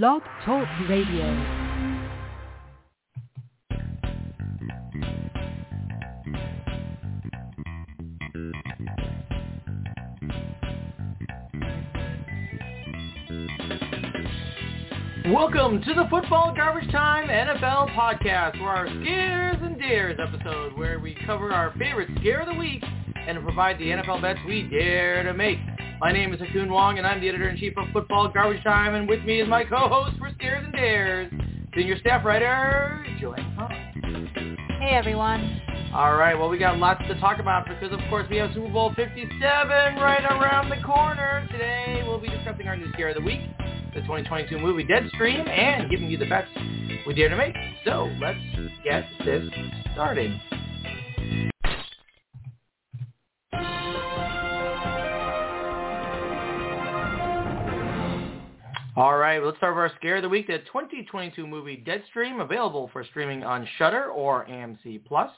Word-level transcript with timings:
Blog 0.00 0.22
Talk 0.46 0.66
Radio. 0.88 1.26
Welcome 15.28 15.82
to 15.82 15.92
the 15.92 16.06
Football 16.08 16.54
Garbage 16.56 16.90
Time 16.90 17.28
NFL 17.28 17.94
podcast, 17.94 18.58
where 18.62 18.70
our 18.70 18.86
Scares 18.86 19.58
and 19.60 19.78
Dares 19.78 20.18
episode, 20.26 20.72
where 20.78 21.00
we 21.00 21.14
cover 21.26 21.52
our 21.52 21.70
favorite 21.78 22.08
scare 22.20 22.40
of 22.40 22.48
the 22.48 22.54
week 22.54 22.82
and 23.14 23.42
provide 23.42 23.78
the 23.78 23.84
NFL 23.88 24.22
bets 24.22 24.40
we 24.46 24.62
dare 24.62 25.22
to 25.22 25.34
make. 25.34 25.58
My 26.02 26.10
name 26.10 26.34
is 26.34 26.40
Ha 26.40 26.46
Kung 26.52 26.68
Wong, 26.68 26.98
and 26.98 27.06
I'm 27.06 27.20
the 27.20 27.28
editor-in-chief 27.28 27.74
of 27.78 27.86
Football 27.92 28.26
Garbage 28.26 28.64
Time, 28.64 28.96
and 28.96 29.08
with 29.08 29.22
me 29.22 29.40
is 29.40 29.46
my 29.46 29.62
co-host 29.62 30.18
for 30.18 30.30
Scares 30.34 30.64
and 30.64 30.72
Dares, 30.72 31.32
senior 31.76 31.96
staff 32.00 32.24
writer, 32.24 33.06
Joanne 33.20 33.44
Hahn. 33.54 34.56
Hey 34.80 34.96
everyone. 34.96 35.62
All 35.94 36.16
right, 36.16 36.34
well, 36.34 36.48
we 36.48 36.58
got 36.58 36.76
lots 36.76 37.06
to 37.06 37.14
talk 37.20 37.38
about 37.38 37.68
because, 37.68 37.92
of 37.92 38.00
course, 38.10 38.26
we 38.28 38.38
have 38.38 38.52
Super 38.52 38.68
Bowl 38.68 38.92
57 38.96 39.38
right 39.38 40.24
around 40.24 40.70
the 40.70 40.84
corner. 40.84 41.46
Today, 41.52 42.02
we'll 42.04 42.18
be 42.18 42.30
discussing 42.30 42.66
our 42.66 42.76
new 42.76 42.92
scare 42.94 43.10
of 43.10 43.14
the 43.14 43.22
week, 43.22 43.38
the 43.94 44.00
2022 44.00 44.58
movie 44.58 44.84
Deadstream, 44.84 45.48
and 45.48 45.88
giving 45.88 46.10
you 46.10 46.18
the 46.18 46.26
bets 46.26 46.48
we 47.06 47.14
dare 47.14 47.28
to 47.28 47.36
make. 47.36 47.54
So 47.84 48.10
let's 48.20 48.40
get 48.82 49.04
this 49.24 49.48
started. 49.92 50.32
All 58.94 59.16
right, 59.16 59.42
let's 59.42 59.56
start 59.56 59.74
with 59.74 59.90
our 59.90 59.92
scare 59.96 60.16
of 60.16 60.22
the 60.22 60.28
week, 60.28 60.48
the 60.48 60.58
2022 60.58 61.46
movie 61.46 61.82
Deadstream, 61.82 62.42
available 62.42 62.90
for 62.92 63.02
streaming 63.04 63.42
on 63.42 63.66
Shudder 63.78 64.10
or 64.10 64.44
AMC 64.44 65.02
Plus. 65.06 65.30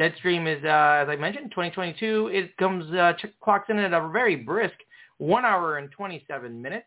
Deadstream 0.00 0.46
is, 0.50 0.64
uh, 0.64 1.02
as 1.02 1.08
I 1.10 1.16
mentioned, 1.16 1.50
2022. 1.50 2.30
It 2.32 2.56
comes 2.56 2.90
uh, 2.94 3.12
clocks 3.42 3.68
in 3.68 3.78
at 3.78 3.92
a 3.92 4.08
very 4.08 4.34
brisk 4.34 4.76
one 5.18 5.44
hour 5.44 5.76
and 5.76 5.92
27 5.92 6.62
minutes. 6.62 6.86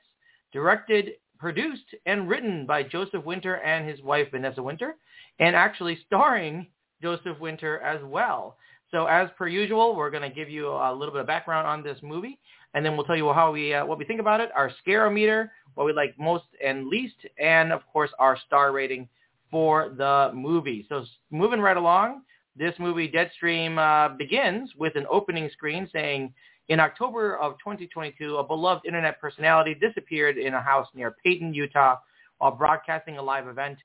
Directed, 0.52 1.12
produced, 1.38 1.94
and 2.08 2.28
written 2.28 2.66
by 2.66 2.82
Joseph 2.82 3.24
Winter 3.24 3.58
and 3.58 3.88
his 3.88 4.02
wife 4.02 4.32
Vanessa 4.32 4.64
Winter, 4.64 4.96
and 5.38 5.56
actually 5.56 6.00
starring 6.08 6.66
Joseph 7.04 7.40
Winter 7.40 7.82
as 7.82 8.02
well. 8.04 8.58
So 8.90 9.06
as 9.06 9.30
per 9.38 9.48
usual, 9.48 9.96
we're 9.96 10.10
going 10.10 10.28
to 10.28 10.36
give 10.36 10.50
you 10.50 10.70
a 10.70 10.92
little 10.92 11.14
bit 11.14 11.22
of 11.22 11.28
background 11.28 11.68
on 11.68 11.84
this 11.84 12.00
movie, 12.02 12.40
and 12.74 12.86
then 12.86 12.96
we'll 12.96 13.06
tell 13.06 13.16
you 13.16 13.32
how 13.34 13.52
we 13.52 13.74
uh, 13.74 13.86
what 13.86 13.98
we 13.98 14.06
think 14.06 14.20
about 14.20 14.40
it, 14.40 14.50
our 14.56 14.72
scarometer, 14.86 15.50
what 15.76 15.86
we 15.86 15.94
like 15.94 16.18
most 16.20 16.46
and 16.64 16.88
least, 16.88 17.16
and 17.42 17.72
of 17.72 17.82
course 17.92 18.12
our 18.20 18.38
star 18.46 18.72
rating 18.72 19.08
for 19.50 19.94
the 19.98 20.32
movie. 20.34 20.86
So 20.90 21.04
moving 21.32 21.60
right 21.60 21.78
along, 21.78 22.22
this 22.56 22.74
movie 22.78 23.12
Deadstream 23.12 23.78
uh, 23.78 24.16
begins 24.16 24.72
with 24.78 24.96
an 24.96 25.06
opening 25.10 25.50
screen 25.52 25.90
saying, 25.92 26.34
"In 26.68 26.80
October 26.80 27.38
of 27.38 27.54
2022, 27.60 28.38
a 28.38 28.44
beloved 28.44 28.86
internet 28.86 29.20
personality 29.20 29.74
disappeared 29.74 30.38
in 30.38 30.54
a 30.54 30.62
house 30.62 30.88
near 30.94 31.16
Payton, 31.24 31.54
Utah, 31.54 31.98
while 32.38 32.52
broadcasting 32.52 33.18
a 33.18 33.22
live 33.22 33.48
event. 33.48 33.80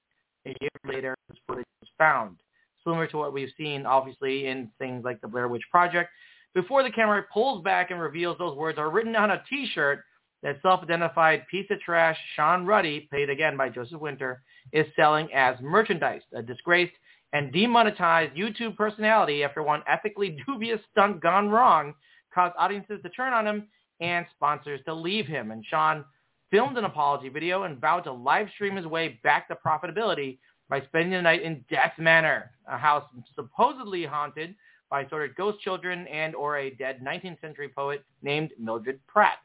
A 0.47 0.55
year 0.61 0.71
later, 0.87 1.15
his 1.29 1.39
footage 1.47 1.65
was 1.81 1.91
found." 1.99 2.37
Similar 2.85 3.07
to 3.09 3.17
what 3.17 3.33
we've 3.33 3.53
seen, 3.57 3.87
obviously, 3.87 4.47
in 4.47 4.71
things 4.79 5.05
like 5.05 5.19
the 5.23 5.29
Blair 5.29 5.49
Witch 5.49 5.63
Project. 5.71 6.11
Before 6.55 6.85
the 6.85 6.91
camera 6.91 7.25
pulls 7.33 7.63
back 7.65 7.91
and 7.91 8.01
reveals 8.01 8.39
those 8.39 8.57
words 8.57 8.79
are 8.79 8.91
written 8.91 9.17
on 9.17 9.33
a 9.33 9.43
T-shirt 9.51 10.01
that 10.45 10.61
self-identified 10.63 11.49
piece 11.51 11.67
of 11.71 11.81
trash 11.81 12.17
Sean 12.37 12.65
Ruddy, 12.65 13.09
played 13.11 13.31
again 13.31 13.57
by 13.57 13.69
Joseph 13.69 14.01
Winter, 14.01 14.43
is 14.73 14.87
selling 14.95 15.29
as 15.33 15.57
merchandise. 15.61 16.21
A 16.35 16.43
disgraced 16.43 16.93
and 17.33 17.53
demonetized 17.53 18.37
YouTube 18.37 18.77
personality 18.77 19.43
after 19.43 19.63
one 19.63 19.83
ethically 19.89 20.37
dubious 20.47 20.81
stunt 20.93 21.21
gone 21.21 21.49
wrong 21.49 21.95
caused 22.33 22.55
audiences 22.59 23.01
to 23.03 23.09
turn 23.11 23.33
on 23.33 23.47
him 23.47 23.69
and 24.01 24.27
sponsors 24.37 24.81
to 24.85 24.95
leave 24.95 25.27
him. 25.27 25.51
And 25.51 25.65
Sean 25.65 26.05
filmed 26.51 26.79
an 26.79 26.85
apology 26.85 27.29
video 27.31 27.65
and 27.65 27.81
vowed 27.81 28.05
to 28.05 28.13
live 28.13 28.49
stream 28.55 28.77
his 28.77 28.87
way 28.87 29.19
back 29.25 29.49
to 29.49 29.57
profitability 29.67 30.39
by 30.69 30.83
spending 30.83 31.13
the 31.13 31.23
night 31.23 31.43
in 31.43 31.65
Death 31.69 31.93
Manor, 31.99 32.53
a 32.69 32.79
house 32.79 33.05
supposedly 33.35 34.05
haunted 34.05 34.55
by 34.95 35.05
sordid 35.09 35.35
ghost 35.35 35.59
children 35.59 36.07
and 36.07 36.37
or 36.37 36.59
a 36.59 36.71
dead 36.71 37.01
19th 37.03 37.41
century 37.41 37.69
poet 37.69 38.05
named 38.23 38.51
Mildred 38.61 39.05
Pratt. 39.09 39.39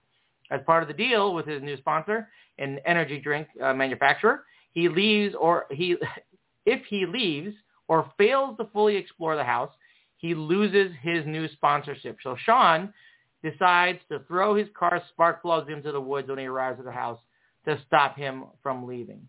As 0.51 0.61
part 0.63 0.83
of 0.83 0.87
the 0.87 0.93
deal 0.93 1.33
with 1.33 1.47
his 1.47 1.63
new 1.63 1.75
sponsor, 1.77 2.27
an 2.59 2.77
energy 2.85 3.19
drink 3.19 3.47
uh, 3.59 3.73
manufacturer, 3.73 4.43
he 4.73 4.87
leaves 4.87 5.33
or 5.33 5.65
he, 5.71 5.95
if 6.67 6.85
he 6.85 7.07
leaves 7.07 7.55
or 7.87 8.11
fails 8.15 8.57
to 8.57 8.65
fully 8.65 8.95
explore 8.95 9.35
the 9.35 9.43
house, 9.43 9.71
he 10.17 10.35
loses 10.35 10.91
his 11.01 11.25
new 11.25 11.47
sponsorship. 11.53 12.17
So 12.21 12.37
Sean 12.45 12.93
decides 13.41 13.97
to 14.11 14.19
throw 14.27 14.53
his 14.53 14.67
car's 14.77 15.01
spark 15.09 15.41
plugs 15.41 15.71
into 15.73 15.91
the 15.91 15.99
woods 15.99 16.29
when 16.29 16.37
he 16.37 16.45
arrives 16.45 16.77
at 16.77 16.85
the 16.85 16.91
house 16.91 17.17
to 17.65 17.81
stop 17.87 18.15
him 18.15 18.43
from 18.61 18.85
leaving. 18.85 19.27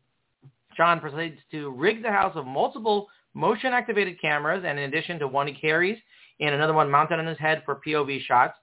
Sean 0.76 1.00
proceeds 1.00 1.40
to 1.50 1.70
rig 1.70 2.02
the 2.02 2.12
house 2.12 2.36
of 2.36 2.44
multiple 2.44 3.08
motion-activated 3.34 4.20
cameras, 4.20 4.64
and 4.66 4.78
in 4.78 4.88
addition 4.88 5.18
to 5.18 5.28
one 5.28 5.46
he 5.46 5.54
carries 5.54 5.98
and 6.40 6.54
another 6.54 6.72
one 6.72 6.90
mounted 6.90 7.18
on 7.18 7.26
his 7.26 7.38
head 7.38 7.62
for 7.64 7.80
POV 7.86 8.22
shots, 8.22 8.54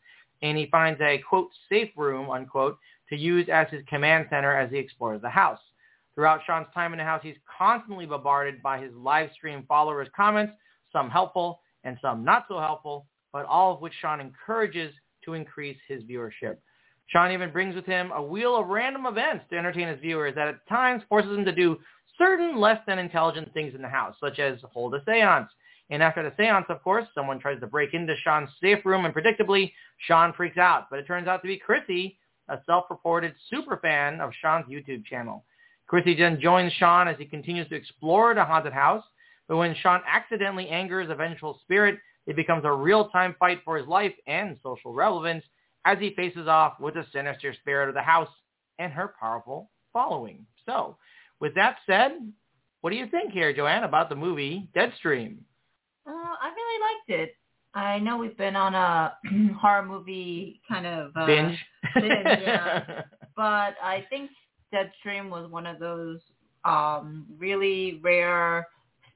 and 0.41 0.57
he 0.57 0.67
finds 0.67 0.99
a, 1.01 1.19
quote, 1.29 1.49
safe 1.69 1.89
room, 1.95 2.29
unquote, 2.29 2.77
to 3.09 3.15
use 3.15 3.47
as 3.51 3.67
his 3.69 3.83
command 3.87 4.27
center 4.29 4.55
as 4.55 4.71
he 4.71 4.77
explores 4.77 5.21
the 5.21 5.29
house. 5.29 5.59
Throughout 6.15 6.41
Sean's 6.45 6.67
time 6.73 6.93
in 6.93 6.97
the 6.97 7.05
house, 7.05 7.21
he's 7.23 7.35
constantly 7.57 8.05
bombarded 8.05 8.61
by 8.63 8.79
his 8.79 8.91
live 8.95 9.29
stream 9.33 9.63
followers' 9.67 10.09
comments, 10.15 10.53
some 10.91 11.09
helpful 11.09 11.61
and 11.83 11.97
some 12.01 12.23
not 12.23 12.45
so 12.47 12.59
helpful, 12.59 13.05
but 13.31 13.45
all 13.45 13.73
of 13.73 13.81
which 13.81 13.93
Sean 14.01 14.19
encourages 14.19 14.93
to 15.23 15.33
increase 15.33 15.77
his 15.87 16.03
viewership. 16.03 16.57
Sean 17.07 17.31
even 17.31 17.51
brings 17.51 17.75
with 17.75 17.85
him 17.85 18.11
a 18.11 18.21
wheel 18.21 18.55
of 18.55 18.67
random 18.67 19.05
events 19.05 19.45
to 19.49 19.57
entertain 19.57 19.87
his 19.87 19.99
viewers 19.99 20.35
that 20.35 20.47
at 20.47 20.67
times 20.67 21.03
forces 21.07 21.37
him 21.37 21.45
to 21.45 21.53
do 21.53 21.77
certain 22.17 22.59
less 22.59 22.79
than 22.87 22.99
intelligent 22.99 23.53
things 23.53 23.75
in 23.75 23.81
the 23.81 23.87
house, 23.87 24.15
such 24.19 24.39
as 24.39 24.59
hold 24.73 24.95
a 24.95 25.03
seance. 25.05 25.49
And 25.89 26.03
after 26.03 26.21
the 26.21 26.33
seance, 26.35 26.65
of 26.69 26.83
course, 26.83 27.05
someone 27.15 27.39
tries 27.39 27.59
to 27.61 27.67
break 27.67 27.93
into 27.93 28.15
Sean's 28.23 28.49
safe 28.61 28.85
room, 28.85 29.05
and 29.05 29.13
predictably, 29.13 29.71
Sean 30.05 30.33
freaks 30.33 30.57
out. 30.57 30.87
But 30.89 30.99
it 30.99 31.07
turns 31.07 31.27
out 31.27 31.41
to 31.41 31.47
be 31.47 31.57
Chrissy, 31.57 32.17
a 32.49 32.59
self-reported 32.65 33.33
super 33.49 33.77
fan 33.77 34.19
of 34.19 34.31
Sean's 34.41 34.65
YouTube 34.67 35.05
channel. 35.05 35.45
Chrissy 35.87 36.15
then 36.15 36.41
joins 36.41 36.73
Sean 36.73 37.07
as 37.07 37.17
he 37.17 37.25
continues 37.25 37.69
to 37.69 37.75
explore 37.75 38.33
the 38.35 38.43
haunted 38.43 38.73
house. 38.73 39.03
But 39.47 39.57
when 39.57 39.75
Sean 39.75 40.01
accidentally 40.05 40.67
angers 40.67 41.09
a 41.09 41.15
vengeful 41.15 41.59
spirit, 41.63 41.99
it 42.25 42.35
becomes 42.35 42.65
a 42.65 42.71
real-time 42.71 43.35
fight 43.39 43.61
for 43.63 43.77
his 43.77 43.87
life 43.87 44.13
and 44.27 44.57
social 44.61 44.93
relevance 44.93 45.45
as 45.85 45.97
he 45.99 46.13
faces 46.15 46.49
off 46.49 46.79
with 46.81 46.95
the 46.95 47.05
sinister 47.13 47.53
spirit 47.53 47.87
of 47.87 47.95
the 47.95 48.01
house 48.01 48.27
and 48.77 48.91
her 48.91 49.13
powerful 49.17 49.71
following. 49.93 50.45
So, 50.65 50.97
with 51.39 51.55
that 51.55 51.77
said, 51.85 52.11
what 52.81 52.91
do 52.91 52.95
you 52.95 53.07
think 53.07 53.31
here, 53.31 53.53
Joanne, 53.53 53.83
about 53.83 54.09
the 54.09 54.15
movie 54.15 54.69
Deadstream? 54.75 55.37
Uh, 56.07 56.11
I 56.11 56.51
really 56.55 56.81
liked 56.81 57.21
it. 57.21 57.35
I 57.73 57.99
know 57.99 58.17
we've 58.17 58.37
been 58.37 58.55
on 58.55 58.73
a 58.73 59.17
horror 59.59 59.85
movie 59.85 60.61
kind 60.67 60.87
of 60.87 61.11
uh, 61.15 61.25
binge, 61.25 61.57
binge 61.95 62.09
yeah. 62.23 63.03
but 63.35 63.75
I 63.83 64.05
think 64.09 64.31
Deadstream 64.73 65.29
was 65.29 65.49
one 65.51 65.67
of 65.67 65.79
those 65.79 66.19
um, 66.65 67.25
really 67.37 67.99
rare 68.03 68.67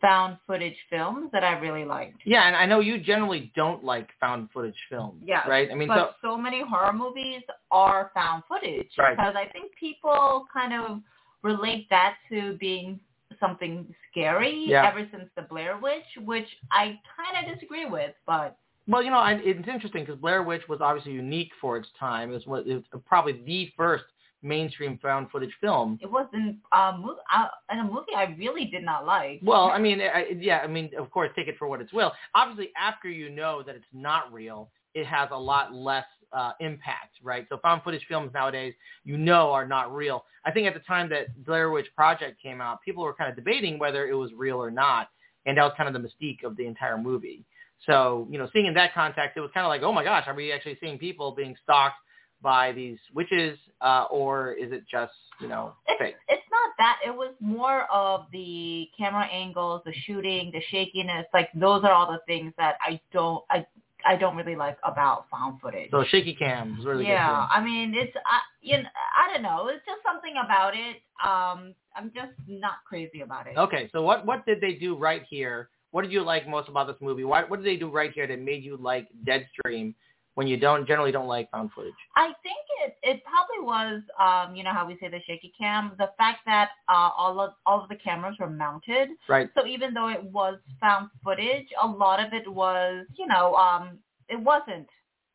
found 0.01 0.37
footage 0.47 0.75
films 0.89 1.29
that 1.31 1.43
I 1.43 1.59
really 1.59 1.85
liked. 1.85 2.21
Yeah, 2.25 2.47
and 2.47 2.55
I 2.55 2.65
know 2.65 2.79
you 2.79 2.99
generally 2.99 3.51
don't 3.55 3.83
like 3.83 4.09
found 4.19 4.49
footage 4.51 4.75
films. 4.89 5.21
Yeah, 5.23 5.47
right. 5.47 5.69
I 5.71 5.75
mean, 5.75 5.87
but 5.87 6.17
so, 6.21 6.29
so 6.29 6.37
many 6.37 6.63
horror 6.67 6.93
movies 6.93 7.41
are 7.69 8.11
found 8.13 8.43
footage 8.47 8.89
right. 8.97 9.15
because 9.15 9.35
I 9.37 9.51
think 9.51 9.75
people 9.79 10.45
kind 10.51 10.73
of 10.73 11.01
relate 11.43 11.87
that 11.89 12.15
to 12.29 12.57
being 12.59 12.99
something 13.39 13.93
scary 14.09 14.65
yeah. 14.67 14.87
ever 14.87 15.07
since 15.11 15.29
the 15.35 15.41
Blair 15.43 15.77
Witch, 15.77 16.05
which 16.23 16.47
I 16.71 16.99
kind 17.15 17.45
of 17.47 17.53
disagree 17.53 17.85
with, 17.85 18.11
but. 18.25 18.57
Well, 18.87 19.03
you 19.03 19.11
know, 19.11 19.23
it's 19.25 19.67
interesting 19.67 20.03
because 20.03 20.19
Blair 20.19 20.43
Witch 20.43 20.63
was 20.67 20.79
obviously 20.81 21.13
unique 21.13 21.51
for 21.61 21.77
its 21.77 21.87
time. 21.99 22.31
It 22.31 22.45
was, 22.47 22.63
it 22.65 22.83
was 22.93 23.01
probably 23.05 23.41
the 23.45 23.69
first 23.77 24.03
mainstream 24.43 24.97
found 25.01 25.29
footage 25.29 25.53
film. 25.61 25.99
It 26.01 26.11
was 26.11 26.27
in 26.33 26.57
a, 26.71 26.97
movie, 26.97 27.19
uh, 27.33 27.47
in 27.71 27.79
a 27.79 27.83
movie 27.83 28.13
I 28.15 28.35
really 28.37 28.65
did 28.65 28.83
not 28.83 29.05
like. 29.05 29.39
Well, 29.43 29.65
I 29.65 29.77
mean, 29.77 30.01
I, 30.01 30.25
yeah, 30.37 30.59
I 30.59 30.67
mean, 30.67 30.89
of 30.97 31.11
course, 31.11 31.29
take 31.35 31.47
it 31.47 31.57
for 31.57 31.67
what 31.67 31.79
it's 31.79 31.93
will. 31.93 32.11
Obviously, 32.33 32.71
after 32.75 33.09
you 33.09 33.29
know 33.29 33.61
that 33.63 33.75
it's 33.75 33.85
not 33.93 34.33
real, 34.33 34.71
it 34.93 35.05
has 35.05 35.29
a 35.31 35.39
lot 35.39 35.73
less 35.73 36.05
uh, 36.33 36.53
impact, 36.59 37.15
right? 37.23 37.45
So 37.49 37.57
found 37.57 37.83
footage 37.83 38.05
films 38.07 38.31
nowadays, 38.33 38.73
you 39.03 39.17
know, 39.17 39.51
are 39.51 39.67
not 39.67 39.93
real. 39.93 40.25
I 40.45 40.51
think 40.51 40.67
at 40.67 40.73
the 40.73 40.79
time 40.81 41.09
that 41.09 41.45
Blair 41.45 41.71
Witch 41.71 41.87
Project 41.95 42.41
came 42.41 42.61
out, 42.61 42.81
people 42.83 43.03
were 43.03 43.13
kind 43.13 43.29
of 43.29 43.35
debating 43.35 43.79
whether 43.79 44.07
it 44.07 44.15
was 44.15 44.31
real 44.35 44.57
or 44.57 44.71
not, 44.71 45.09
and 45.45 45.57
that 45.57 45.63
was 45.63 45.73
kind 45.77 45.93
of 45.93 46.01
the 46.01 46.07
mystique 46.07 46.43
of 46.43 46.57
the 46.57 46.65
entire 46.65 46.97
movie. 46.97 47.43
So, 47.85 48.27
you 48.29 48.37
know, 48.37 48.47
seeing 48.53 48.67
in 48.67 48.73
that 48.75 48.93
context, 48.93 49.37
it 49.37 49.41
was 49.41 49.49
kind 49.53 49.65
of 49.65 49.69
like, 49.69 49.81
oh 49.81 49.91
my 49.91 50.03
gosh, 50.03 50.25
are 50.27 50.35
we 50.35 50.51
actually 50.51 50.77
seeing 50.79 50.99
people 50.99 51.31
being 51.31 51.55
stalked 51.63 51.95
by 52.41 52.71
these 52.71 52.97
witches, 53.13 53.57
uh, 53.81 54.05
or 54.09 54.53
is 54.53 54.71
it 54.71 54.83
just, 54.89 55.13
you 55.39 55.47
know, 55.47 55.73
it's, 55.87 55.99
fake? 55.99 56.15
It's 56.27 56.41
not 56.51 56.71
that. 56.77 56.97
it 57.05 57.15
was 57.15 57.33
more 57.39 57.83
of 57.91 58.25
the 58.31 58.87
camera 58.97 59.25
angles, 59.25 59.81
the 59.85 59.93
shooting, 60.05 60.51
the 60.51 60.61
shakiness. 60.69 61.25
Like 61.33 61.49
those 61.53 61.83
are 61.83 61.91
all 61.91 62.11
the 62.11 62.19
things 62.27 62.53
that 62.57 62.75
I 62.81 62.99
don't 63.13 63.43
I 63.49 63.65
I 64.05 64.15
don't 64.15 64.35
really 64.35 64.55
like 64.55 64.77
about 64.83 65.25
found 65.29 65.61
footage. 65.61 65.91
So 65.91 66.03
shaky 66.09 66.35
cams, 66.35 66.85
really 66.85 67.03
good. 67.03 67.11
yeah, 67.11 67.47
I 67.49 67.63
mean 67.63 67.93
it's 67.95 68.15
I 68.25 68.39
you 68.61 68.77
know, 68.77 68.89
I 69.17 69.33
don't 69.33 69.43
know, 69.43 69.67
it's 69.67 69.85
just 69.85 70.01
something 70.05 70.33
about 70.43 70.73
it. 70.75 70.97
Um, 71.23 71.73
I'm 71.95 72.11
just 72.15 72.33
not 72.47 72.75
crazy 72.87 73.21
about 73.21 73.47
it. 73.47 73.57
Okay, 73.57 73.89
so 73.91 74.01
what 74.01 74.25
what 74.25 74.45
did 74.45 74.61
they 74.61 74.73
do 74.73 74.95
right 74.95 75.23
here? 75.29 75.69
What 75.91 76.03
did 76.03 76.11
you 76.11 76.23
like 76.23 76.47
most 76.47 76.69
about 76.69 76.87
this 76.87 76.95
movie? 77.01 77.25
Why, 77.25 77.43
what 77.43 77.57
did 77.57 77.65
they 77.65 77.77
do 77.77 77.89
right 77.89 78.11
here 78.13 78.25
that 78.25 78.39
made 78.39 78.63
you 78.63 78.77
like 78.77 79.09
Deadstream 79.27 79.93
when 80.35 80.47
you 80.47 80.57
don't 80.57 80.87
generally 80.87 81.11
don't 81.11 81.27
like 81.27 81.49
found 81.51 81.71
footage? 81.73 81.93
I 82.15 82.27
think 82.43 82.57
it 82.85 82.97
it 83.03 83.21
probably 83.23 83.65
was 83.65 84.01
um, 84.19 84.55
you 84.55 84.63
know 84.63 84.73
how 84.73 84.87
we 84.87 84.97
say 84.99 85.09
the 85.09 85.19
shaky 85.27 85.53
cam, 85.57 85.91
the 85.97 86.11
fact 86.17 86.39
that 86.45 86.69
uh, 86.89 87.09
all 87.17 87.39
of 87.39 87.53
all 87.65 87.83
of 87.83 87.89
the 87.89 87.95
cameras 87.95 88.35
were 88.39 88.49
mounted. 88.49 89.09
Right. 89.27 89.49
So 89.57 89.65
even 89.65 89.93
though 89.93 90.09
it 90.09 90.23
was 90.23 90.57
found 90.79 91.09
footage, 91.23 91.67
a 91.81 91.87
lot 91.87 92.25
of 92.25 92.33
it 92.33 92.47
was 92.51 93.05
you 93.17 93.27
know 93.27 93.55
um, 93.55 93.99
it 94.29 94.39
wasn't. 94.39 94.87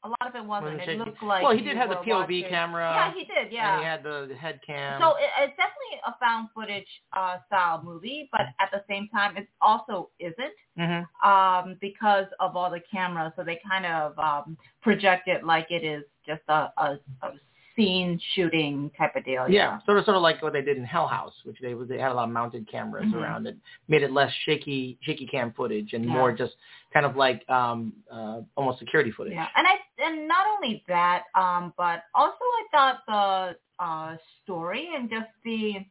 A 0.05 0.09
lot 0.09 0.27
of 0.29 0.35
it 0.37 0.45
wasn't. 0.45 0.81
It 0.83 0.99
looked 0.99 1.23
like 1.23 1.43
well, 1.43 1.57
he 1.57 1.63
did 1.63 1.77
have 1.77 1.89
the 1.89 1.97
POV 1.97 2.07
watching- 2.07 2.45
camera. 2.49 2.93
Yeah, 2.95 3.13
he 3.13 3.25
did. 3.25 3.53
Yeah. 3.53 3.73
And 3.75 3.81
he 3.81 3.87
had 3.87 4.03
the 4.05 4.35
head 4.39 4.61
cam. 4.65 5.01
So 5.01 5.17
it, 5.17 5.31
it's 5.41 5.57
definitely 5.57 6.01
a 6.07 6.15
found 6.21 6.49
footage 6.55 6.87
uh, 7.13 7.39
style 7.47 7.83
movie, 7.83 8.29
but 8.31 8.43
at 8.61 8.71
the 8.71 8.85
same 8.89 9.09
time, 9.09 9.37
it 9.37 9.49
also 9.61 10.11
isn't 10.21 10.55
hmm 10.77 11.29
um, 11.29 11.77
because 11.81 12.27
of 12.39 12.55
all 12.57 12.71
the 12.71 12.81
cameras. 12.91 13.33
So 13.37 13.43
they 13.43 13.59
kind 13.69 13.87
of 13.87 14.19
um, 14.19 14.57
project 14.83 15.27
it 15.29 15.45
like 15.45 15.71
it 15.71 15.83
is 15.85 16.05
just 16.27 16.43
a, 16.49 16.71
a, 16.77 16.99
a 17.23 17.31
scene 17.77 18.21
shooting 18.35 18.91
type 18.99 19.15
of 19.15 19.25
deal. 19.25 19.49
Yeah, 19.49 19.79
sort 19.85 19.99
of, 19.99 20.05
sort 20.05 20.17
of 20.17 20.23
like 20.23 20.43
what 20.43 20.53
they 20.53 20.63
did 20.63 20.77
in 20.79 20.85
Hell 20.85 21.07
House, 21.07 21.35
which 21.45 21.59
they 21.61 21.75
they 21.75 21.99
had 21.99 22.11
a 22.11 22.15
lot 22.15 22.25
of 22.25 22.31
mounted 22.31 22.67
cameras 22.69 23.07
Mhm. 23.13 23.15
around 23.15 23.47
it, 23.47 23.57
made 23.89 24.03
it 24.03 24.11
less 24.13 24.33
shaky, 24.45 24.99
shaky 25.03 25.27
cam 25.27 25.53
footage, 25.53 25.93
and 25.93 26.05
Yeah. 26.05 26.13
more 26.13 26.33
just 26.33 26.55
kind 26.93 27.07
of 27.07 27.17
like 27.17 27.49
um, 27.51 27.93
uh, 28.11 28.41
almost 28.57 28.79
security 28.79 29.11
footage. 29.11 29.35
Yeah, 29.35 29.49
and 29.55 29.67
I 29.67 29.79
and 29.99 30.27
not 30.27 30.47
only 30.47 30.83
that, 30.89 31.25
um, 31.35 31.73
but 31.77 32.05
also 32.15 32.39
I 32.43 32.65
thought 32.73 33.07
the 33.07 33.57
uh, 33.85 34.17
story 34.43 34.91
and 34.97 35.11
just 35.11 35.29
the 35.45 35.85